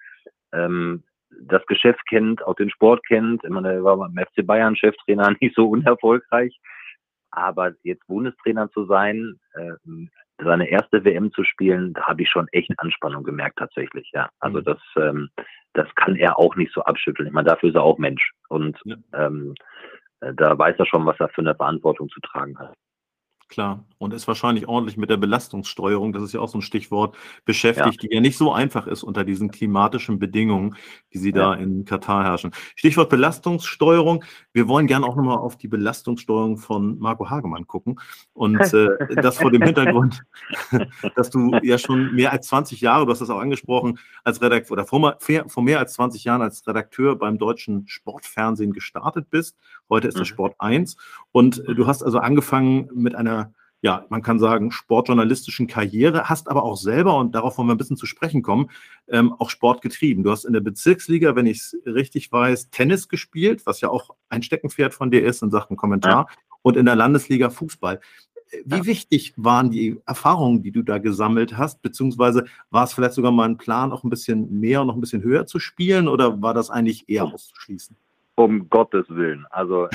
[0.52, 1.02] ähm,
[1.40, 3.42] das Geschäft kennt, auch den Sport kennt.
[3.44, 6.58] Ich meine, er war beim FC Bayern Cheftrainer nicht so unerfolgreich.
[7.30, 9.72] Aber jetzt Bundestrainer zu sein, äh,
[10.38, 14.10] seine erste WM zu spielen, da habe ich schon echt Anspannung gemerkt tatsächlich.
[14.12, 14.64] Ja, also mhm.
[14.64, 15.30] das, ähm,
[15.72, 17.28] das kann er auch nicht so abschütteln.
[17.28, 18.96] Ich meine, dafür ist er auch Mensch und ja.
[19.14, 19.62] ähm, äh,
[20.34, 22.74] da weiß er schon, was er für eine Verantwortung zu tragen hat.
[23.52, 23.84] Klar.
[23.98, 28.02] Und ist wahrscheinlich ordentlich mit der Belastungssteuerung, das ist ja auch so ein Stichwort, beschäftigt,
[28.02, 28.08] ja.
[28.08, 30.74] die ja nicht so einfach ist unter diesen klimatischen Bedingungen,
[31.12, 31.50] die sie ja.
[31.50, 32.52] da in Katar herrschen.
[32.76, 34.24] Stichwort Belastungssteuerung.
[34.54, 38.00] Wir wollen gerne auch nochmal auf die Belastungssteuerung von Marco Hagemann gucken.
[38.32, 40.24] Und äh, das vor dem Hintergrund,
[41.14, 44.72] dass du ja schon mehr als 20 Jahre, du hast das auch angesprochen, als Redakteur
[44.72, 49.58] oder vor, vor mehr als 20 Jahren als Redakteur beim deutschen Sportfernsehen gestartet bist.
[49.90, 50.20] Heute ist mhm.
[50.20, 50.96] das Sport 1.
[51.32, 53.41] Und du hast also angefangen mit einer
[53.82, 57.78] ja, man kann sagen, sportjournalistischen Karriere, hast aber auch selber, und darauf wollen wir ein
[57.78, 58.70] bisschen zu sprechen kommen,
[59.08, 60.22] ähm, auch Sport getrieben.
[60.22, 64.10] Du hast in der Bezirksliga, wenn ich es richtig weiß, Tennis gespielt, was ja auch
[64.28, 66.36] ein Steckenpferd von dir ist in Sachen Kommentar, ja.
[66.62, 68.00] und in der Landesliga Fußball.
[68.64, 68.86] Wie ja.
[68.86, 73.48] wichtig waren die Erfahrungen, die du da gesammelt hast, beziehungsweise war es vielleicht sogar mal
[73.48, 76.54] ein Plan, auch ein bisschen mehr und noch ein bisschen höher zu spielen, oder war
[76.54, 77.96] das eigentlich eher auszuschließen?
[78.36, 79.44] Um Gottes Willen.
[79.50, 79.88] Also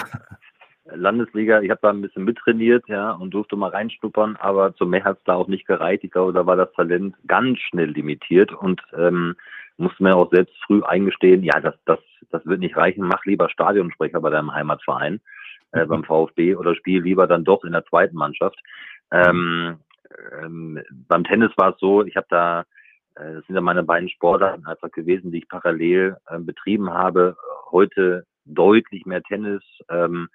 [0.94, 5.04] Landesliga, ich habe da ein bisschen mittrainiert, ja, und durfte mal reinschnuppern, aber zum mehr
[5.04, 6.04] hat es da auch nicht gereicht.
[6.04, 9.36] Ich glaube, da war das Talent ganz schnell limitiert und ähm,
[9.78, 12.00] musste mir auch selbst früh eingestehen, ja, das, das,
[12.32, 15.20] das wird nicht reichen, mach lieber Stadionsprecher bei deinem Heimatverein,
[15.72, 18.60] äh, beim VfB oder spiel lieber dann doch in der zweiten Mannschaft.
[19.12, 19.78] Ähm,
[20.42, 22.62] ähm, beim Tennis war es so, ich habe da,
[23.16, 27.38] äh, das sind ja meine beiden Sportarten einfach gewesen, die ich parallel äh, betrieben habe.
[27.72, 29.62] Heute deutlich mehr Tennis.
[29.90, 30.30] Ähm,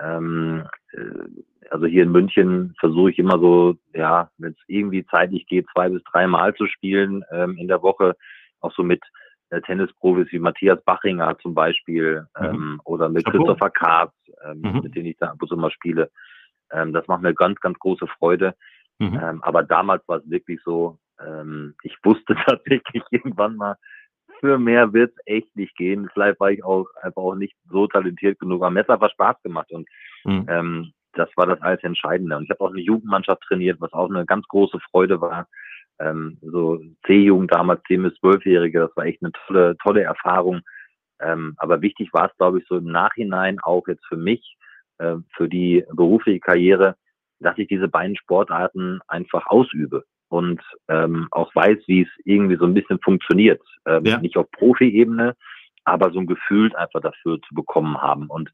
[0.00, 5.46] ähm, äh, also hier in München versuche ich immer so, ja, wenn es irgendwie zeitlich
[5.46, 8.16] geht, zwei bis drei Mal zu spielen ähm, in der Woche,
[8.60, 9.02] auch so mit
[9.50, 12.44] äh, Tennisprofis wie Matthias Bachinger zum Beispiel mhm.
[12.44, 13.38] ähm, oder mit Chapeau.
[13.38, 14.14] Christopher Katz,
[14.44, 14.80] ähm, mhm.
[14.82, 16.10] mit denen ich da ab und zu mal spiele.
[16.70, 18.54] Ähm, das macht mir ganz, ganz große Freude.
[18.98, 19.20] Mhm.
[19.22, 23.76] Ähm, aber damals war es wirklich so, ähm, ich wusste tatsächlich irgendwann mal,
[24.42, 26.10] für mehr wird es echt nicht gehen.
[26.12, 28.64] Vielleicht war ich auch einfach auch nicht so talentiert genug.
[28.64, 29.88] Am Messer hat Spaß gemacht und
[30.24, 30.46] mhm.
[30.48, 32.36] ähm, das war das alles Entscheidende.
[32.36, 35.46] Und ich habe auch eine Jugendmannschaft trainiert, was auch eine ganz große Freude war.
[36.00, 40.62] Ähm, so C-Jugend damals, 10- bis 12-Jährige, das war echt eine tolle, tolle Erfahrung.
[41.20, 44.56] Ähm, aber wichtig war es, glaube ich, so im Nachhinein auch jetzt für mich,
[44.98, 46.96] äh, für die berufliche Karriere,
[47.38, 52.64] dass ich diese beiden Sportarten einfach ausübe und ähm, auch weiß, wie es irgendwie so
[52.64, 53.60] ein bisschen funktioniert.
[53.86, 54.18] Ähm, ja.
[54.18, 55.36] Nicht auf Profi-Ebene,
[55.84, 58.28] aber so ein Gefühl einfach dafür zu bekommen haben.
[58.28, 58.50] Und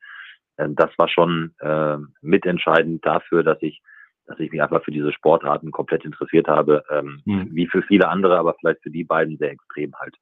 [0.57, 3.81] äh, das war schon äh, mitentscheidend dafür, dass ich,
[4.27, 7.49] dass ich mich einfach für diese Sportarten komplett interessiert habe, ähm, mhm.
[7.53, 10.17] wie für viele andere, aber vielleicht für die beiden sehr extrem halt.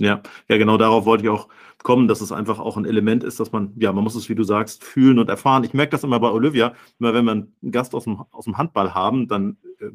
[0.00, 1.48] Ja, ja, genau darauf wollte ich auch
[1.82, 4.34] kommen, dass es einfach auch ein Element ist, dass man, ja, man muss es, wie
[4.34, 5.62] du sagst, fühlen und erfahren.
[5.62, 8.56] Ich merke das immer bei Olivia, immer wenn wir einen Gast aus dem, aus dem
[8.56, 9.90] Handball haben, dann äh,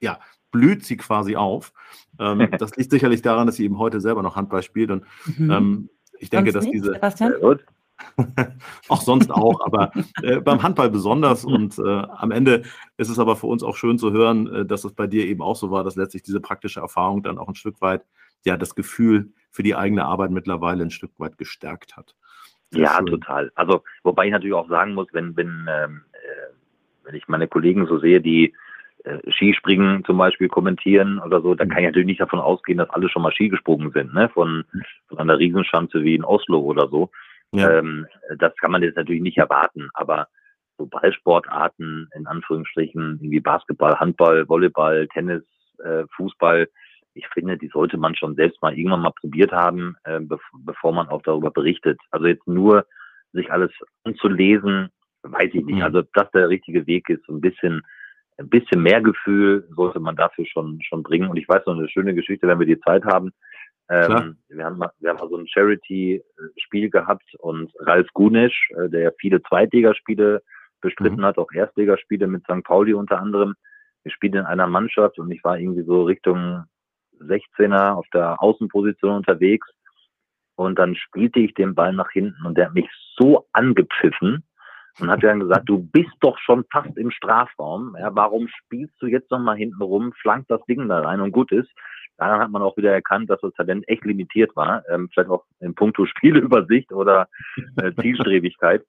[0.00, 0.18] ja,
[0.50, 1.72] blüht sie quasi auf.
[2.18, 4.90] Ähm, das liegt sicherlich daran, dass sie eben heute selber noch Handball spielt.
[4.90, 5.04] Und
[5.38, 5.50] mhm.
[5.50, 6.92] ähm, ich denke, sonst dass nicht, diese.
[6.94, 7.58] Sebastian?
[8.88, 9.92] auch sonst auch, aber
[10.22, 11.44] äh, beim Handball besonders.
[11.44, 12.62] Und äh, am Ende
[12.96, 15.42] ist es aber für uns auch schön zu hören, äh, dass es bei dir eben
[15.42, 18.04] auch so war, dass letztlich diese praktische Erfahrung dann auch ein Stück weit
[18.44, 22.14] ja das Gefühl für die eigene Arbeit mittlerweile ein Stück weit gestärkt hat.
[22.70, 23.06] Sehr ja, schön.
[23.06, 23.52] total.
[23.54, 26.54] Also wobei ich natürlich auch sagen muss, wenn, wenn, ähm, äh,
[27.04, 28.52] wenn ich meine Kollegen so sehe, die äh,
[29.32, 33.08] Skispringen zum Beispiel kommentieren oder so, da kann ich natürlich nicht davon ausgehen, dass alle
[33.08, 34.28] schon mal Ski gesprungen sind, ne?
[34.28, 34.64] Von,
[35.08, 37.10] von einer Riesenschanze wie in Oslo oder so.
[37.52, 37.78] Ja.
[37.78, 38.06] Ähm,
[38.38, 40.28] das kann man jetzt natürlich nicht erwarten, aber
[40.78, 45.42] so Ballsportarten in Anführungsstrichen, wie Basketball, Handball, Volleyball, Tennis,
[45.82, 46.68] äh, Fußball,
[47.14, 50.92] ich finde, die sollte man schon selbst mal irgendwann mal probiert haben, äh, be bevor
[50.92, 51.98] man auch darüber berichtet.
[52.10, 52.86] Also jetzt nur
[53.32, 53.70] sich alles
[54.04, 54.88] anzulesen,
[55.22, 55.76] weiß ich nicht.
[55.76, 55.82] Mhm.
[55.82, 57.82] Also, dass der richtige Weg ist, so ein bisschen
[58.40, 61.28] ein bisschen mehr Gefühl sollte man dafür schon, schon bringen.
[61.28, 63.32] Und ich weiß noch eine schöne Geschichte, wenn wir die Zeit haben.
[63.90, 68.88] Ähm, wir, haben mal, wir haben mal so ein Charity-Spiel gehabt und Ralf Gunesch, äh,
[68.88, 70.42] der viele Zweitligaspiele
[70.80, 71.24] bestritten mhm.
[71.24, 72.64] hat, auch Erstligaspiele mit St.
[72.64, 73.54] Pauli unter anderem.
[74.02, 76.64] Wir spielen in einer Mannschaft und ich war irgendwie so Richtung
[77.20, 79.68] 16er auf der Außenposition unterwegs.
[80.54, 82.88] Und dann spielte ich den Ball nach hinten und der hat mich
[83.18, 84.44] so angepfiffen,
[85.00, 87.96] und hat dann gesagt, du bist doch schon fast im Strafraum.
[87.98, 91.32] Ja, warum spielst du jetzt noch mal hinten rum, flankt das Ding da rein und
[91.32, 91.70] gut ist.
[92.18, 94.82] Daran hat man auch wieder erkannt, dass das Talent echt limitiert war.
[94.90, 97.28] Ähm, vielleicht auch in puncto Spieleübersicht oder
[97.76, 98.84] äh, Zielstrebigkeit.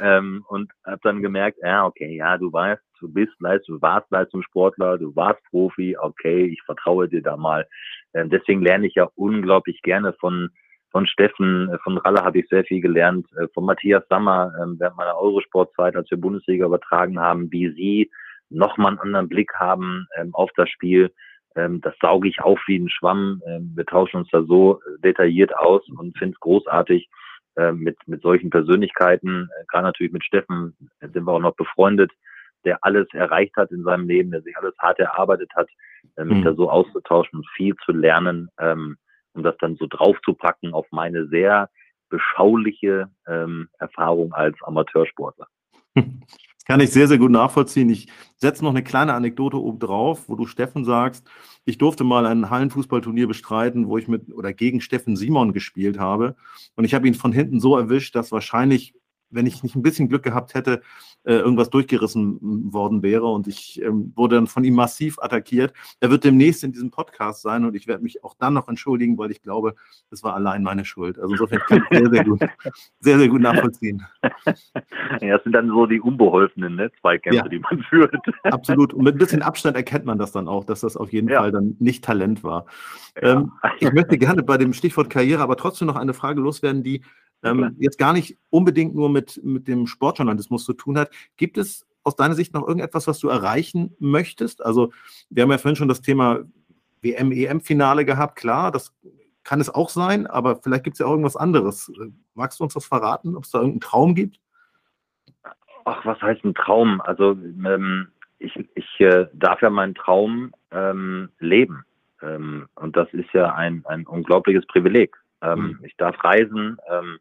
[0.00, 4.10] ähm, und habe dann gemerkt, ja, okay, ja, du weißt, du bist Leist, du warst
[4.10, 7.66] Leistungssportler, du warst Profi, okay, ich vertraue dir da mal.
[8.12, 10.50] Ähm, deswegen lerne ich ja unglaublich gerne von
[10.94, 14.76] von Steffen, äh, von Ralle habe ich sehr viel gelernt, äh, von Matthias Sammer ähm,
[14.78, 18.12] während meiner Eurosportzeit, als wir Bundesliga übertragen haben, wie sie
[18.48, 21.12] nochmal einen anderen Blick haben ähm, auf das Spiel.
[21.56, 23.42] Ähm, das sauge ich auf wie ein Schwamm.
[23.74, 27.08] wir tauschen uns da so detailliert aus und finde es großartig
[27.72, 29.48] mit, mit solchen Persönlichkeiten.
[29.68, 32.10] Gerade natürlich mit Steffen sind wir auch noch befreundet,
[32.64, 35.68] der alles erreicht hat in seinem Leben, der sich alles hart erarbeitet hat,
[36.16, 36.42] mich mhm.
[36.42, 38.48] da so auszutauschen und viel zu lernen
[39.34, 41.68] um das dann so draufzupacken auf meine sehr
[42.08, 45.48] beschauliche ähm, Erfahrung als Amateursportler.
[46.66, 47.90] Kann ich sehr, sehr gut nachvollziehen.
[47.90, 51.28] Ich setze noch eine kleine Anekdote oben drauf, wo du Steffen sagst,
[51.66, 56.36] ich durfte mal ein Hallenfußballturnier bestreiten, wo ich mit oder gegen Steffen Simon gespielt habe.
[56.74, 58.94] Und ich habe ihn von hinten so erwischt, dass wahrscheinlich
[59.34, 60.82] wenn ich nicht ein bisschen Glück gehabt hätte,
[61.24, 62.38] äh, irgendwas durchgerissen
[62.72, 63.26] worden wäre.
[63.26, 65.72] Und ich ähm, wurde dann von ihm massiv attackiert.
[66.00, 69.18] Er wird demnächst in diesem Podcast sein und ich werde mich auch dann noch entschuldigen,
[69.18, 69.74] weil ich glaube,
[70.10, 71.18] es war allein meine Schuld.
[71.18, 72.40] Also insofern kann ich sehr, sehr gut,
[73.00, 74.02] sehr, sehr gut nachvollziehen.
[75.20, 76.90] Ja, das sind dann so die unbeholfenen ne?
[77.00, 78.14] Zweikämpfe, ja, die man führt.
[78.42, 78.92] Absolut.
[78.92, 81.40] Und mit ein bisschen Abstand erkennt man das dann auch, dass das auf jeden ja.
[81.40, 82.66] Fall dann nicht Talent war.
[83.20, 83.40] Ja.
[83.40, 87.02] Ähm, ich möchte gerne bei dem Stichwort Karriere aber trotzdem noch eine Frage loswerden, die
[87.44, 91.10] ähm, jetzt gar nicht unbedingt nur mit, mit dem Sportjournalismus zu tun hat.
[91.36, 94.64] Gibt es aus deiner Sicht noch irgendetwas, was du erreichen möchtest?
[94.64, 94.92] Also,
[95.30, 96.40] wir haben ja vorhin schon das Thema
[97.02, 98.94] WM-EM-Finale gehabt, klar, das
[99.44, 101.92] kann es auch sein, aber vielleicht gibt es ja auch irgendwas anderes.
[102.34, 104.40] Magst du uns das verraten, ob es da irgendeinen Traum gibt?
[105.84, 107.02] Ach, was heißt ein Traum?
[107.02, 111.84] Also ähm, ich, ich äh, darf ja meinen Traum ähm, leben.
[112.22, 115.16] Ähm, und das ist ja ein, ein unglaubliches Privileg.
[115.44, 115.80] Mhm.
[115.82, 117.18] Ich darf reisen, ähm,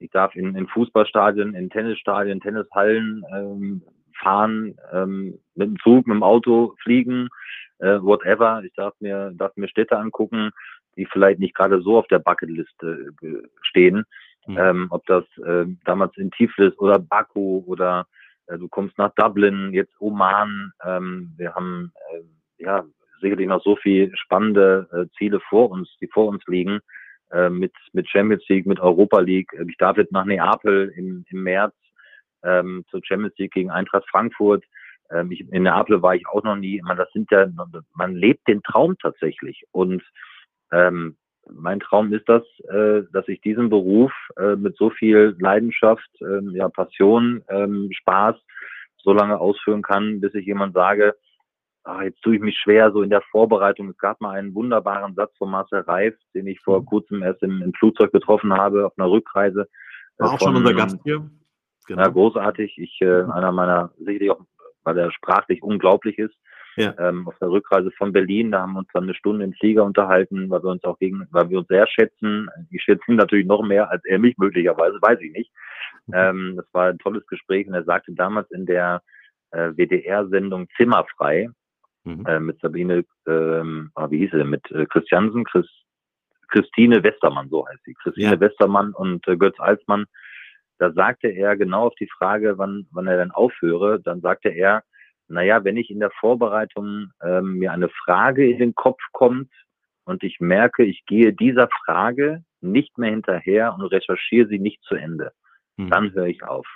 [0.00, 3.82] ich darf in, in Fußballstadien, in Tennisstadien, Tennishallen ähm,
[4.20, 7.28] fahren, ähm, mit dem Zug, mit dem Auto fliegen,
[7.78, 8.62] äh, whatever.
[8.64, 10.50] Ich darf mir, darf mir Städte angucken,
[10.96, 14.04] die vielleicht nicht gerade so auf der Bucketliste äh, stehen.
[14.46, 14.58] Mhm.
[14.58, 18.06] Ähm, ob das äh, damals in Tiflis oder Baku oder
[18.46, 20.72] äh, du kommst nach Dublin, jetzt Oman.
[20.84, 22.84] Ähm, wir haben äh, ja
[23.20, 26.80] sicherlich noch so viel spannende äh, Ziele vor uns, die vor uns liegen.
[27.32, 29.50] Äh, mit, mit Champions League, mit Europa League.
[29.68, 31.74] Ich darf jetzt nach Neapel im, im März
[32.42, 34.64] ähm, zur Champions League gegen Eintracht Frankfurt.
[35.10, 36.80] Ähm, ich, in Neapel war ich auch noch nie.
[36.82, 37.46] Man, das sind ja,
[37.94, 39.62] man lebt den Traum tatsächlich.
[39.70, 40.02] Und
[40.72, 41.16] ähm,
[41.48, 46.40] mein Traum ist das, äh, dass ich diesen Beruf äh, mit so viel Leidenschaft, äh,
[46.56, 48.36] ja, Passion, ähm, Spaß
[48.96, 51.14] so lange ausführen kann, bis ich jemand sage,
[51.84, 53.88] ach, jetzt tue ich mich schwer so in der Vorbereitung.
[53.88, 56.86] Es gab mal einen wunderbaren Satz von Marcel Reif, den ich vor mhm.
[56.86, 59.68] kurzem erst im, im Flugzeug getroffen habe auf einer Rückreise.
[60.18, 61.28] War äh, auch von, schon unser Gast hier.
[61.86, 62.02] Genau.
[62.02, 62.78] Ja, großartig.
[62.78, 63.30] Ich, äh, mhm.
[63.30, 64.40] einer meiner, sicherlich auch,
[64.84, 66.34] weil er sprachlich unglaublich ist.
[66.76, 66.94] Ja.
[66.98, 69.84] Ähm, auf der Rückreise von Berlin, da haben wir uns dann eine Stunde im Flieger
[69.84, 72.48] unterhalten, weil wir uns auch gegen, weil wir uns sehr schätzen.
[72.70, 75.52] Ich schätze ihn natürlich noch mehr als er mich möglicherweise, weiß ich nicht.
[76.06, 76.14] Mhm.
[76.14, 79.02] Ähm, das war ein tolles Gespräch und er sagte damals in der
[79.50, 81.50] äh, WDR-Sendung Zimmerfrei,
[82.04, 82.26] mhm.
[82.26, 85.66] äh, mit Sabine, ähm, ah, wie hieß sie, mit äh, Christiansen, Chris,
[86.48, 88.40] Christine Westermann, so heißt sie, Christine ja.
[88.40, 90.06] Westermann und äh, Götz Alsmann.
[90.78, 94.82] Da sagte er genau auf die Frage, wann, wann er dann aufhöre, dann sagte er,
[95.28, 99.50] naja, wenn ich in der Vorbereitung ähm, mir eine Frage in den Kopf kommt
[100.04, 104.96] und ich merke, ich gehe dieser Frage nicht mehr hinterher und recherchiere sie nicht zu
[104.96, 105.32] Ende,
[105.76, 105.90] mhm.
[105.90, 106.66] dann höre ich auf.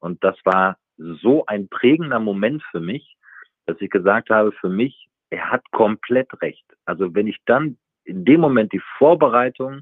[0.00, 3.16] Und das war so ein prägender Moment für mich,
[3.66, 6.64] dass ich gesagt habe, für mich, er hat komplett recht.
[6.84, 9.80] Also wenn ich dann in dem Moment die Vorbereitung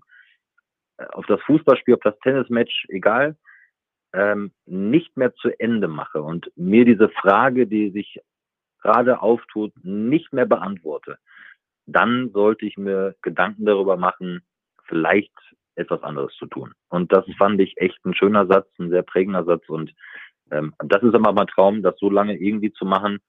[0.98, 3.36] äh, auf das Fußballspiel, auf das Tennismatch, egal,
[4.12, 8.20] ähm, nicht mehr zu Ende mache und mir diese Frage, die sich
[8.82, 11.18] gerade auftut, nicht mehr beantworte,
[11.86, 14.42] dann sollte ich mir Gedanken darüber machen,
[14.86, 15.32] vielleicht
[15.74, 16.74] etwas anderes zu tun.
[16.88, 19.68] Und das fand ich echt ein schöner Satz, ein sehr prägender Satz.
[19.68, 19.92] Und
[20.50, 23.20] ähm, das ist immer mein Traum, das so lange irgendwie zu machen,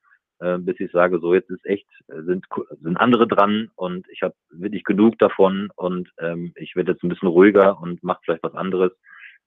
[0.43, 2.45] äh, bis ich sage, so jetzt ist echt, äh, sind,
[2.81, 7.09] sind andere dran und ich habe wirklich genug davon und ähm, ich werde jetzt ein
[7.09, 8.91] bisschen ruhiger und mache vielleicht was anderes.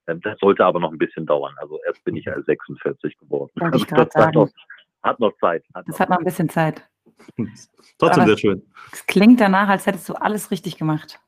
[0.07, 1.53] Ähm, das sollte aber noch ein bisschen dauern.
[1.57, 3.51] Also erst bin ich ja 46 geworden.
[3.61, 4.49] Also das hat noch,
[5.03, 5.63] hat noch, Zeit.
[5.73, 6.81] Hat das noch hat noch ein bisschen Zeit.
[7.97, 8.63] Trotzdem aber sehr schön.
[8.91, 11.19] Es klingt danach, als hättest du alles richtig gemacht.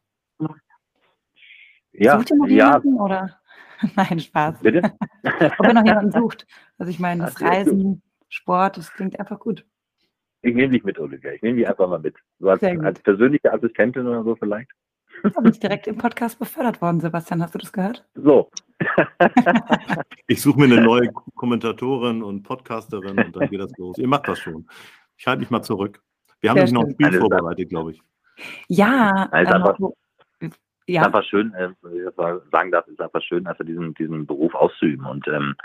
[1.91, 2.67] Ja, Sucht ihr noch ja.
[2.67, 3.39] jemanden oder?
[3.95, 4.59] Nein, Spaß.
[4.61, 4.81] Bitte?
[5.59, 6.47] Ob ihr noch jemanden sucht.
[6.77, 9.65] Also ich meine, das Reisen, Sport, das klingt einfach gut.
[10.41, 11.33] Ich nehme dich mit, Olivia.
[11.33, 12.15] Ich nehme dich einfach mal mit.
[12.39, 14.71] So als, als persönliche Assistentin oder so vielleicht.
[15.23, 17.41] Du bist direkt im Podcast befördert worden, Sebastian.
[17.41, 18.07] Hast du das gehört?
[18.15, 18.49] So.
[20.27, 23.97] ich suche mir eine neue Kommentatorin und Podcasterin und dann geht das los.
[23.97, 24.65] Ihr macht das schon.
[25.17, 26.01] Ich halte mich mal zurück.
[26.39, 28.01] Wir haben nämlich noch ein Spiel vorbereitet, glaube ich.
[28.69, 29.93] Ja, ähm,
[30.87, 31.01] ja.
[31.01, 32.15] ist einfach schön, äh, ich
[32.51, 35.05] sagen darf, ist einfach schön, einfach diesen, diesen Beruf auszuüben.
[35.05, 35.55] Und ähm,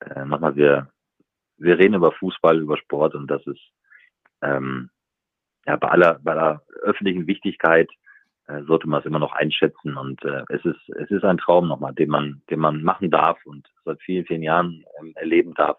[0.00, 0.88] äh, nochmal, wir,
[1.58, 3.60] wir reden über Fußball, über Sport und das ist
[4.42, 4.90] ähm,
[5.66, 7.90] ja bei aller, bei aller öffentlichen Wichtigkeit
[8.46, 9.96] äh, sollte man es immer noch einschätzen.
[9.96, 13.38] Und äh, es ist es ist ein Traum nochmal, den man den man machen darf
[13.44, 15.78] und seit vielen vielen Jahren ähm, erleben darf.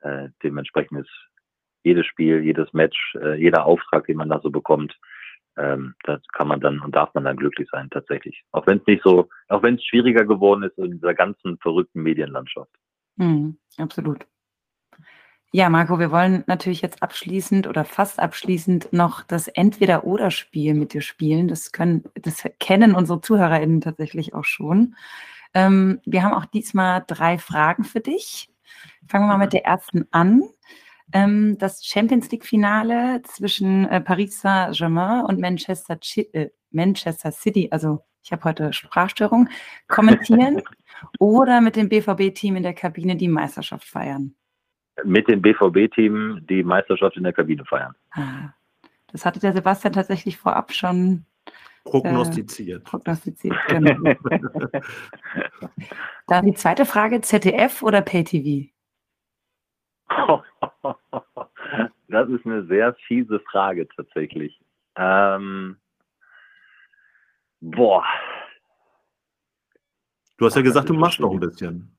[0.00, 1.28] Äh, dementsprechend ist
[1.84, 4.96] jedes Spiel, jedes Match, äh, jeder Auftrag, den man da so bekommt,
[5.56, 8.42] ähm, das kann man dann und darf man dann glücklich sein tatsächlich.
[8.52, 12.02] Auch wenn es nicht so, auch wenn es schwieriger geworden ist in dieser ganzen verrückten
[12.02, 12.70] Medienlandschaft.
[13.16, 14.26] Mhm, absolut.
[15.54, 21.02] Ja, Marco, wir wollen natürlich jetzt abschließend oder fast abschließend noch das Entweder-Oder-Spiel mit dir
[21.02, 21.46] spielen.
[21.46, 24.96] Das können, das kennen unsere ZuhörerInnen tatsächlich auch schon.
[25.52, 28.48] Ähm, wir haben auch diesmal drei Fragen für dich.
[29.06, 30.42] Fangen wir mal mit der ersten an.
[31.12, 35.98] Ähm, das Champions League-Finale zwischen äh, Paris Saint-Germain und Manchester,
[36.32, 39.50] äh, Manchester City, also ich habe heute Sprachstörung,
[39.86, 40.62] kommentieren
[41.18, 44.34] oder mit dem BVB-Team in der Kabine die Meisterschaft feiern?
[45.04, 47.94] Mit dem BVB-Team die Meisterschaft in der Kabine feiern.
[48.10, 48.50] Ah,
[49.10, 51.24] das hatte der Sebastian tatsächlich vorab schon
[51.84, 52.82] prognostiziert.
[52.82, 54.14] Äh, prognostiziert, genau.
[56.26, 58.70] Dann die zweite Frage: ZDF oder PayTV?
[62.12, 64.60] Das ist eine sehr fiese Frage tatsächlich.
[64.96, 65.78] Ähm,
[67.60, 68.04] boah.
[70.36, 71.96] Du hast ja gesagt, du machst noch ein bisschen.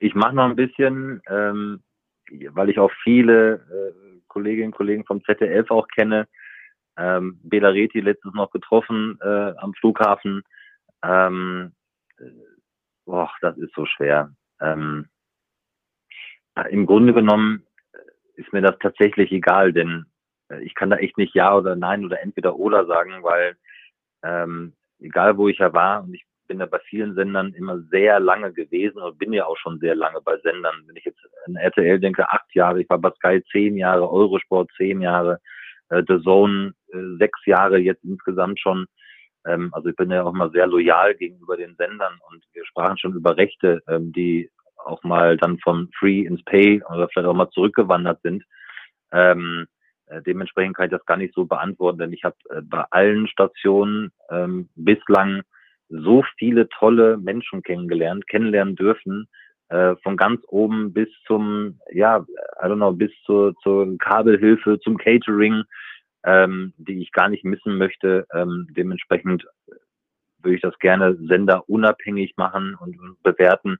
[0.00, 1.80] Ich mache noch ein bisschen, ähm,
[2.52, 6.28] weil ich auch viele äh, Kolleginnen und Kollegen vom ZDF auch kenne.
[6.96, 10.42] Ähm, Bela Reti letztens noch getroffen äh, am Flughafen.
[11.02, 11.72] Ähm,
[12.18, 12.30] äh,
[13.04, 14.32] boah, das ist so schwer.
[14.60, 15.08] Ähm,
[16.68, 20.06] im Grunde genommen äh, ist mir das tatsächlich egal, denn
[20.50, 23.56] äh, ich kann da echt nicht Ja oder Nein oder entweder oder sagen, weil
[24.22, 28.18] ähm, egal wo ich ja war und ich bin ja bei vielen Sendern immer sehr
[28.18, 30.74] lange gewesen und bin ja auch schon sehr lange bei Sendern.
[30.84, 34.68] Wenn ich jetzt an RTL denke, acht Jahre, ich war bei Sky zehn Jahre, Eurosport
[34.76, 35.38] zehn Jahre,
[35.90, 38.86] äh, The Zone äh, sechs Jahre jetzt insgesamt schon.
[39.46, 42.98] Ähm, also ich bin ja auch mal sehr loyal gegenüber den Sendern und wir sprachen
[42.98, 44.50] schon über Rechte, ähm, die
[44.84, 48.42] auch mal dann vom Free ins Pay oder vielleicht auch mal zurückgewandert sind.
[49.12, 49.68] Ähm,
[50.06, 53.28] äh, dementsprechend kann ich das gar nicht so beantworten, denn ich habe äh, bei allen
[53.28, 55.42] Stationen ähm, bislang
[55.90, 59.28] so viele tolle Menschen kennengelernt, kennenlernen dürfen,
[59.68, 62.24] äh, von ganz oben bis zum, ja,
[62.62, 65.64] I don't know, bis zur, zur Kabelhilfe, zum Catering,
[66.24, 68.26] ähm, die ich gar nicht missen möchte.
[68.32, 69.46] Ähm, dementsprechend
[70.42, 73.78] würde ich das gerne senderunabhängig machen und, und bewerten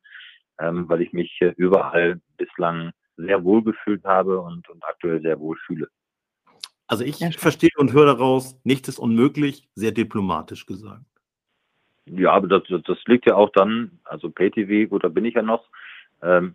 [0.60, 5.38] ähm, weil ich mich äh, überall bislang sehr wohl gefühlt habe und, und aktuell sehr
[5.40, 5.88] wohl fühle.
[6.86, 11.04] Also ich verstehe und höre daraus, nichts ist unmöglich, sehr diplomatisch gesagt.
[12.12, 15.42] Ja, aber das, das liegt ja auch dann, also PayTV, gut, da bin ich ja
[15.42, 15.68] noch.
[16.22, 16.54] Ähm,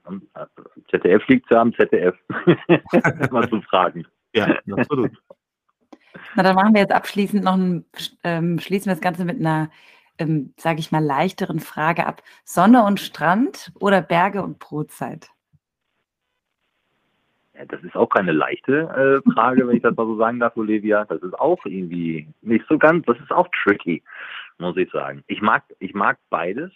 [0.90, 2.16] ZDF liegt ja am ZDF.
[3.32, 4.06] Mal zu fragen.
[4.34, 5.12] Ja, absolut.
[6.36, 7.86] Na, dann machen wir jetzt abschließend noch ein,
[8.24, 9.70] ähm, schließen wir das Ganze mit einer
[10.18, 12.22] ähm, sage ich mal, leichteren Frage ab.
[12.44, 15.30] Sonne und Strand oder Berge und Brotzeit?
[17.54, 20.58] Ja, das ist auch keine leichte äh, Frage, wenn ich das mal so sagen darf,
[20.58, 21.06] Olivia.
[21.06, 24.04] Das ist auch irgendwie nicht so ganz, das ist auch tricky,
[24.58, 25.24] muss ich sagen.
[25.28, 26.72] Ich mag, ich mag beides.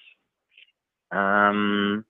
[1.11, 2.05] Ähm,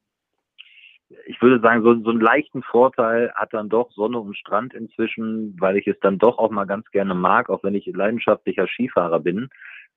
[1.25, 5.59] ich würde sagen, so, so einen leichten Vorteil hat dann doch Sonne und Strand inzwischen,
[5.59, 9.19] weil ich es dann doch auch mal ganz gerne mag, auch wenn ich leidenschaftlicher Skifahrer
[9.19, 9.49] bin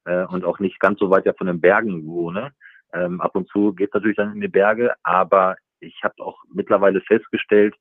[0.04, 2.52] äh, und auch nicht ganz so weit ja von den Bergen wohne.
[2.94, 6.38] Ähm, ab und zu geht es natürlich dann in die Berge, aber ich habe auch
[6.52, 7.74] mittlerweile festgestellt,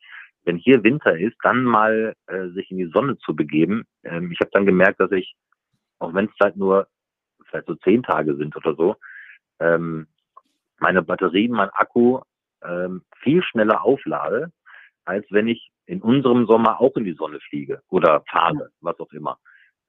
[0.43, 3.85] wenn hier Winter ist, dann mal äh, sich in die Sonne zu begeben.
[4.03, 5.35] Ähm, ich habe dann gemerkt, dass ich,
[5.99, 6.87] auch wenn es halt nur
[7.51, 8.95] vielleicht so zehn Tage sind oder so,
[9.59, 10.07] ähm,
[10.79, 12.21] meine Batterien, mein Akku
[12.63, 14.51] ähm, viel schneller auflade,
[15.05, 19.11] als wenn ich in unserem Sommer auch in die Sonne fliege oder fahre, was auch
[19.11, 19.37] immer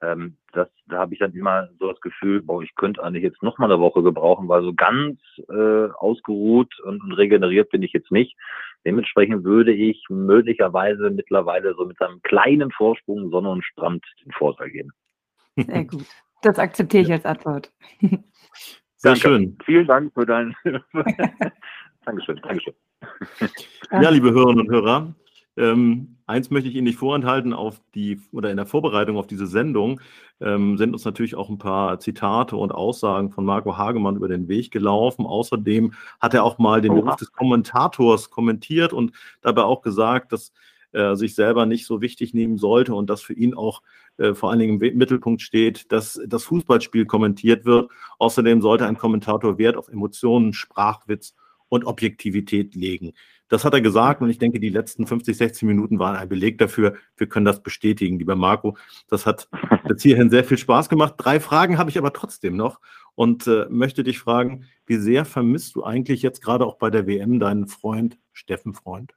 [0.03, 3.41] ähm, das, da habe ich dann immer so das Gefühl, boah, ich könnte eigentlich jetzt
[3.41, 7.93] noch mal eine Woche gebrauchen, weil so ganz äh, ausgeruht und, und regeneriert bin ich
[7.93, 8.35] jetzt nicht.
[8.85, 14.69] Dementsprechend würde ich möglicherweise mittlerweile so mit einem kleinen Vorsprung Sonne und Strand den Vorteil
[14.69, 14.91] geben.
[15.55, 16.05] Sehr gut.
[16.43, 17.71] Das akzeptiere ich als Antwort.
[18.01, 18.19] Sehr
[19.01, 19.19] Danke.
[19.19, 19.57] schön.
[19.65, 20.53] Vielen Dank für dein.
[22.05, 22.73] Dankeschön, Dankeschön.
[23.91, 25.15] Ja, liebe Hörerinnen und Hörer,
[25.55, 29.47] ähm, eins möchte ich Ihnen nicht vorenthalten, auf die oder in der Vorbereitung auf diese
[29.47, 30.01] Sendung
[30.41, 34.47] ähm, sind uns natürlich auch ein paar Zitate und Aussagen von Marco Hagemann über den
[34.49, 35.25] Weg gelaufen.
[35.25, 40.51] Außerdem hat er auch mal den Beruf des Kommentators kommentiert und dabei auch gesagt, dass
[40.93, 43.81] äh, sich selber nicht so wichtig nehmen sollte und dass für ihn auch
[44.17, 47.91] äh, vor allen Dingen im Mittelpunkt steht, dass das Fußballspiel kommentiert wird.
[48.19, 51.35] Außerdem sollte ein Kommentator Wert auf Emotionen, Sprachwitz
[51.69, 53.13] und Objektivität legen.
[53.49, 56.57] Das hat er gesagt und ich denke, die letzten 50, 60 Minuten waren ein Beleg
[56.57, 56.95] dafür.
[57.17, 58.77] Wir können das bestätigen, lieber Marco.
[59.09, 59.47] Das hat
[59.87, 61.15] bis hierhin sehr viel Spaß gemacht.
[61.17, 62.79] Drei Fragen habe ich aber trotzdem noch
[63.15, 67.05] und äh, möchte dich fragen, wie sehr vermisst du eigentlich jetzt gerade auch bei der
[67.05, 69.13] WM deinen Freund Steffen Freund?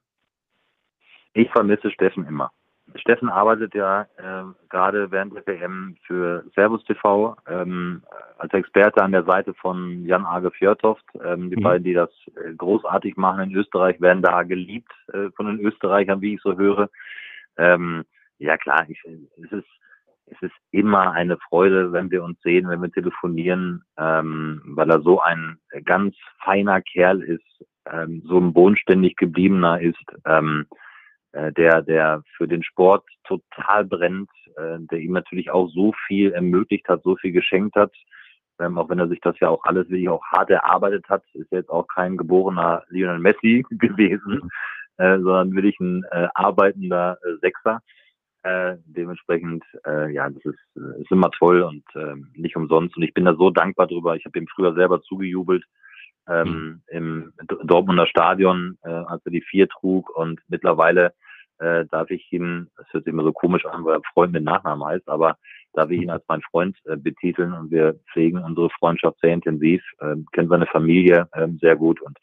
[1.33, 2.51] Ich vermisse Steffen immer.
[2.95, 8.03] Steffen arbeitet ja äh, gerade während der WM für Servus TV ähm,
[8.39, 11.05] als Experte an der Seite von Jan Age Fjörtoft.
[11.25, 11.63] Ähm, die mhm.
[11.63, 16.21] beiden, die das äh, großartig machen in Österreich, werden da geliebt äh, von den Österreichern,
[16.21, 16.89] wie ich so höre.
[17.59, 18.05] Ähm,
[18.39, 19.69] ja klar, ich, es ist
[20.29, 25.01] es ist immer eine Freude, wenn wir uns sehen, wenn wir telefonieren, ähm, weil er
[25.01, 30.05] so ein ganz feiner Kerl ist, ähm, so ein bodenständig gebliebener ist.
[30.25, 30.86] Ähm, äh,
[31.53, 36.89] der, der für den Sport total brennt, äh, der ihm natürlich auch so viel ermöglicht
[36.89, 37.93] hat, so viel geschenkt hat.
[38.59, 41.53] Ähm, auch wenn er sich das ja auch alles wirklich auch hart erarbeitet hat, ist
[41.53, 44.49] er jetzt auch kein geborener Lionel Messi gewesen,
[44.97, 47.83] äh, sondern wirklich ein äh, arbeitender äh, Sechser.
[48.43, 52.97] Äh, dementsprechend, äh, ja, das ist, äh, ist immer toll und äh, nicht umsonst.
[52.97, 54.15] Und ich bin da so dankbar drüber.
[54.17, 55.65] Ich habe ihm früher selber zugejubelt
[56.29, 56.83] ähm, mhm.
[56.87, 57.33] im
[57.65, 60.11] Dortmunder Stadion, äh, als er die vier trug.
[60.17, 61.13] Und mittlerweile
[61.59, 64.45] äh, darf ich ihn, es hört sich immer so komisch an, weil er Freund mit
[64.45, 65.39] Nachnamen heißt, aber
[65.73, 69.83] darf ich ihn als mein Freund äh, betiteln und wir pflegen unsere Freundschaft sehr intensiv,
[70.01, 72.19] äh, kennen seine Familie äh, sehr gut und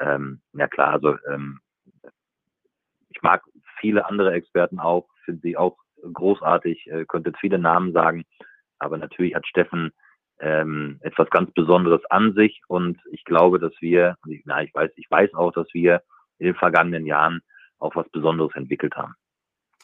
[0.00, 1.60] ähm, ja klar, also ähm,
[3.10, 3.42] ich mag
[3.80, 5.76] viele andere Experten auch, finde sie auch
[6.12, 8.24] großartig, äh, könnte jetzt viele Namen sagen,
[8.78, 9.90] aber natürlich hat Steffen
[10.40, 15.10] ähm, etwas ganz Besonderes an sich und ich glaube, dass wir, na, ich weiß, ich
[15.10, 16.02] weiß auch, dass wir
[16.38, 17.42] in den vergangenen Jahren
[17.78, 19.14] auch was Besonderes entwickelt haben.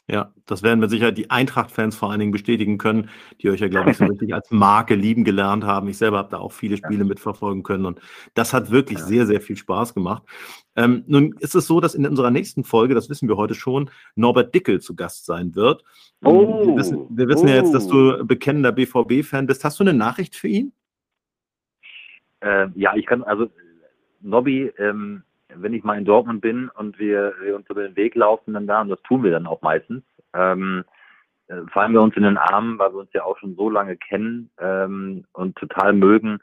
[0.07, 3.09] Ja, das werden wir sicher die Eintracht-Fans vor allen Dingen bestätigen können,
[3.41, 5.87] die euch ja, glaube ich, so richtig als Marke lieben gelernt haben.
[5.87, 7.05] Ich selber habe da auch viele Spiele ja.
[7.05, 7.99] mitverfolgen können und
[8.35, 9.05] das hat wirklich ja.
[9.05, 10.21] sehr, sehr viel Spaß gemacht.
[10.75, 13.89] Ähm, nun ist es so, dass in unserer nächsten Folge, das wissen wir heute schon,
[14.13, 15.83] Norbert Dickel zu Gast sein wird.
[16.23, 17.49] Oh, wir wissen, wir wissen oh.
[17.49, 18.23] ja jetzt, dass du oh.
[18.23, 19.63] bekennender BVB-Fan bist.
[19.63, 20.71] Hast du eine Nachricht für ihn?
[22.41, 23.49] Äh, ja, ich kann, also
[24.21, 25.23] Nobby, ähm,
[25.53, 28.67] wenn ich mal in Dortmund bin und wir, wir uns über den Weg laufen dann
[28.67, 30.83] da, und das tun wir dann auch meistens, ähm,
[31.47, 33.97] äh, fallen wir uns in den Arm, weil wir uns ja auch schon so lange
[33.97, 36.39] kennen ähm, und total mögen.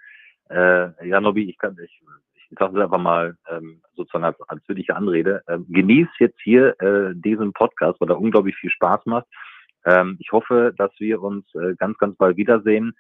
[0.49, 2.03] Äh, ja, Nobby, ich kann, ich,
[2.51, 5.43] ich sage es einfach mal ähm, sozusagen als, als würdige Anrede.
[5.49, 9.27] Ähm, genieß jetzt hier äh, diesen Podcast, weil er unglaublich viel Spaß macht.
[9.85, 12.95] Ähm, ich hoffe, dass wir uns äh, ganz, ganz bald wiedersehen.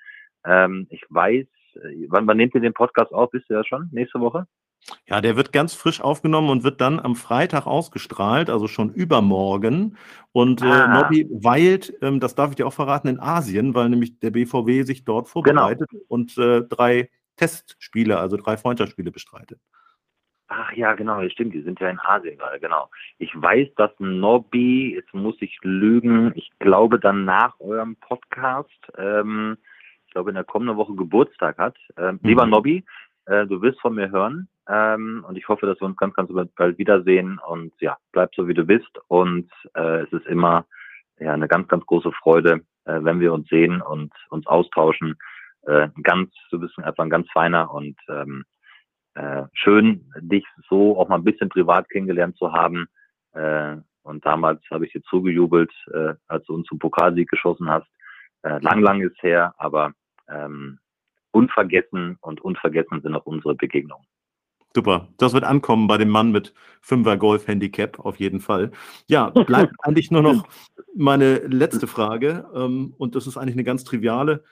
[0.44, 1.46] Ähm, ich weiß,
[1.76, 3.32] äh, wann, wann nehmt ihr den Podcast auf?
[3.32, 3.88] Wisst ihr das schon?
[3.92, 4.46] Nächste Woche?
[5.07, 9.97] Ja, der wird ganz frisch aufgenommen und wird dann am Freitag ausgestrahlt, also schon übermorgen.
[10.33, 10.85] Und äh, ah.
[10.85, 14.30] äh, Nobby weilt, ähm, das darf ich dir auch verraten, in Asien, weil nämlich der
[14.30, 15.33] BVW sich dort genau.
[15.33, 16.05] vorbereitet genau.
[16.09, 19.61] und äh, drei Testspiele, also drei Freundschaftsspiele bestreitet.
[20.55, 22.91] Ach ja, genau, stimmt, die sind ja in Asien gerade, genau.
[23.18, 28.68] Ich weiß, dass Nobby, jetzt muss ich lügen, ich glaube dann nach eurem Podcast,
[28.99, 29.57] ähm,
[30.07, 31.78] ich glaube in der kommenden Woche Geburtstag hat.
[31.97, 32.28] Ähm, mhm.
[32.28, 32.85] Lieber Nobby,
[33.27, 34.49] äh, du wirst von mir hören.
[34.68, 37.39] Ähm, und ich hoffe, dass wir uns ganz, ganz bald wiedersehen.
[37.47, 38.91] Und ja, bleib so, wie du bist.
[39.09, 40.66] Und äh, es ist immer
[41.18, 45.16] ja, eine ganz, ganz große Freude, äh, wenn wir uns sehen und uns austauschen.
[45.66, 48.45] Äh, ganz, du bist einfach ein ganz feiner und ähm,
[49.14, 52.87] äh, schön, dich so auch mal ein bisschen privat kennengelernt zu haben.
[53.35, 57.87] Äh, und damals habe ich dir zugejubelt, äh, als du uns zum Pokalsieg geschossen hast.
[58.43, 59.93] Äh, lang, lang ist her, aber
[60.29, 60.79] ähm,
[61.33, 64.07] unvergessen und unvergessen sind auch unsere Begegnungen.
[64.74, 68.70] Super, das wird ankommen bei dem Mann mit 5er Golf Handicap auf jeden Fall.
[69.07, 70.47] Ja, bleibt eigentlich nur noch
[70.97, 74.45] meine letzte Frage ähm, und das ist eigentlich eine ganz triviale.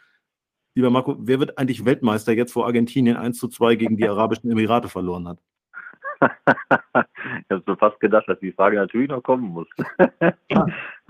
[0.74, 4.50] Lieber Marco, wer wird eigentlich Weltmeister jetzt, wo Argentinien 1 zu 2 gegen die Arabischen
[4.50, 5.38] Emirate verloren hat?
[6.20, 9.68] ich habe so fast gedacht, dass die Frage natürlich noch kommen muss.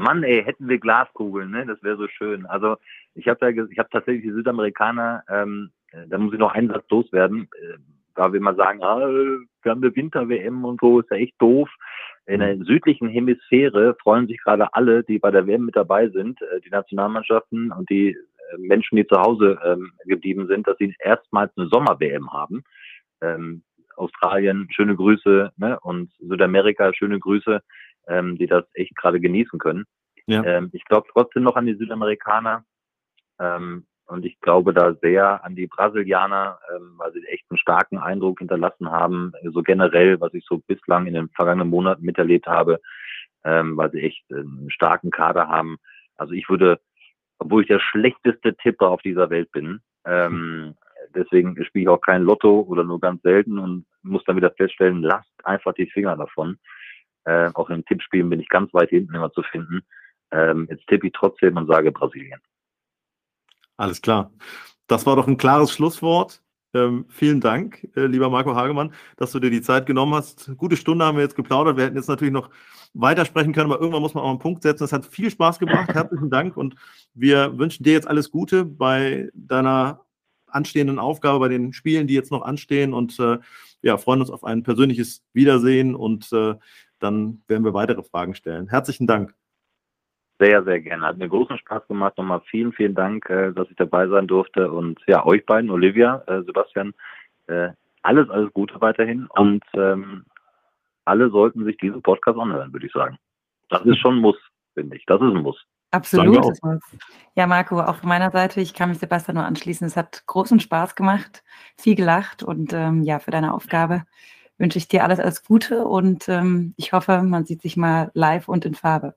[0.01, 1.67] Mann, ey, hätten wir Glaskugeln, ne?
[1.67, 2.47] Das wäre so schön.
[2.47, 2.77] Also
[3.15, 6.71] ich habe ja, ich habe tatsächlich die Südamerikaner, ähm, äh, da muss ich noch einen
[6.71, 7.79] Satz loswerden, äh,
[8.15, 11.69] da wir mal sagen, ah, wir haben eine Winter-WM und so, ist ja echt doof.
[12.27, 12.65] In der mhm.
[12.65, 16.71] südlichen Hemisphäre freuen sich gerade alle, die bei der WM mit dabei sind, äh, die
[16.71, 21.69] Nationalmannschaften und die äh, Menschen, die zu Hause ähm, geblieben sind, dass sie erstmals eine
[21.69, 22.63] Sommer-WM haben.
[23.21, 23.63] Ähm,
[23.97, 25.79] Australien, schöne Grüße, ne?
[25.81, 27.61] und Südamerika, schöne Grüße,
[28.09, 29.85] ähm, die das echt gerade genießen können.
[30.27, 30.45] Ja.
[30.45, 32.65] Ähm, ich glaube trotzdem noch an die Südamerikaner.
[33.39, 37.99] Ähm, und ich glaube da sehr an die Brasilianer, ähm, weil sie echt einen starken
[37.99, 39.33] Eindruck hinterlassen haben.
[39.53, 42.81] So generell, was ich so bislang in den vergangenen Monaten miterlebt habe,
[43.45, 45.79] ähm, weil sie echt einen starken Kader haben.
[46.17, 46.81] Also ich würde,
[47.39, 50.75] obwohl ich der schlechteste Tipper auf dieser Welt bin, ähm,
[51.15, 55.03] deswegen spiele ich auch kein Lotto oder nur ganz selten und muss dann wieder feststellen,
[55.03, 56.59] lasst einfach die Finger davon.
[57.31, 59.83] Äh, auch in Tippspielen bin ich ganz weit hinten immer zu finden.
[60.33, 62.41] Ähm, jetzt tippe ich trotzdem und sage Brasilien.
[63.77, 64.33] Alles klar.
[64.89, 66.43] Das war doch ein klares Schlusswort.
[66.75, 70.53] Ähm, vielen Dank, äh, lieber Marco Hagemann, dass du dir die Zeit genommen hast.
[70.57, 71.77] Gute Stunde haben wir jetzt geplaudert.
[71.77, 72.51] Wir hätten jetzt natürlich noch
[72.95, 74.85] weitersprechen können, aber irgendwann muss man auch einen Punkt setzen.
[74.85, 75.89] Es hat viel Spaß gemacht.
[75.95, 76.75] Herzlichen Dank und
[77.15, 80.05] wir wünschen dir jetzt alles Gute bei deiner
[80.47, 83.39] anstehenden Aufgabe, bei den Spielen, die jetzt noch anstehen und äh,
[83.83, 86.55] ja, freuen uns auf ein persönliches Wiedersehen und äh,
[87.01, 88.69] dann werden wir weitere Fragen stellen.
[88.69, 89.35] Herzlichen Dank.
[90.39, 91.07] Sehr, sehr gerne.
[91.07, 92.17] Hat mir großen Spaß gemacht.
[92.17, 94.71] Nochmal vielen, vielen Dank, äh, dass ich dabei sein durfte.
[94.71, 96.95] Und ja, euch beiden, Olivia, äh, Sebastian,
[97.47, 97.71] äh,
[98.03, 99.27] alles, alles Gute weiterhin.
[99.35, 100.25] Und ähm,
[101.05, 103.19] alle sollten sich diesen Podcast anhören, würde ich sagen.
[103.69, 104.39] Das ist schon ein Muss,
[104.75, 105.05] finde ich.
[105.07, 105.63] Das ist ein Muss.
[105.91, 106.47] Absolut.
[107.35, 109.87] Ja, Marco, auch von meiner Seite, ich kann mich Sebastian nur anschließen.
[109.87, 111.43] Es hat großen Spaß gemacht,
[111.77, 114.05] viel gelacht und ähm, ja, für deine Aufgabe
[114.61, 118.49] wünsche ich dir alles, alles Gute und ähm, ich hoffe, man sieht sich mal live
[118.49, 119.15] und in Farbe.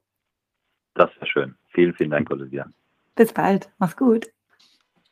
[0.95, 1.55] Das wäre schön.
[1.69, 2.67] Vielen, vielen Dank, Olivia.
[3.15, 3.69] Bis bald.
[3.77, 4.27] Mach's gut.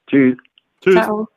[0.08, 0.38] Tschüss.
[0.82, 0.96] Tschüss.
[0.96, 1.28] Ciao.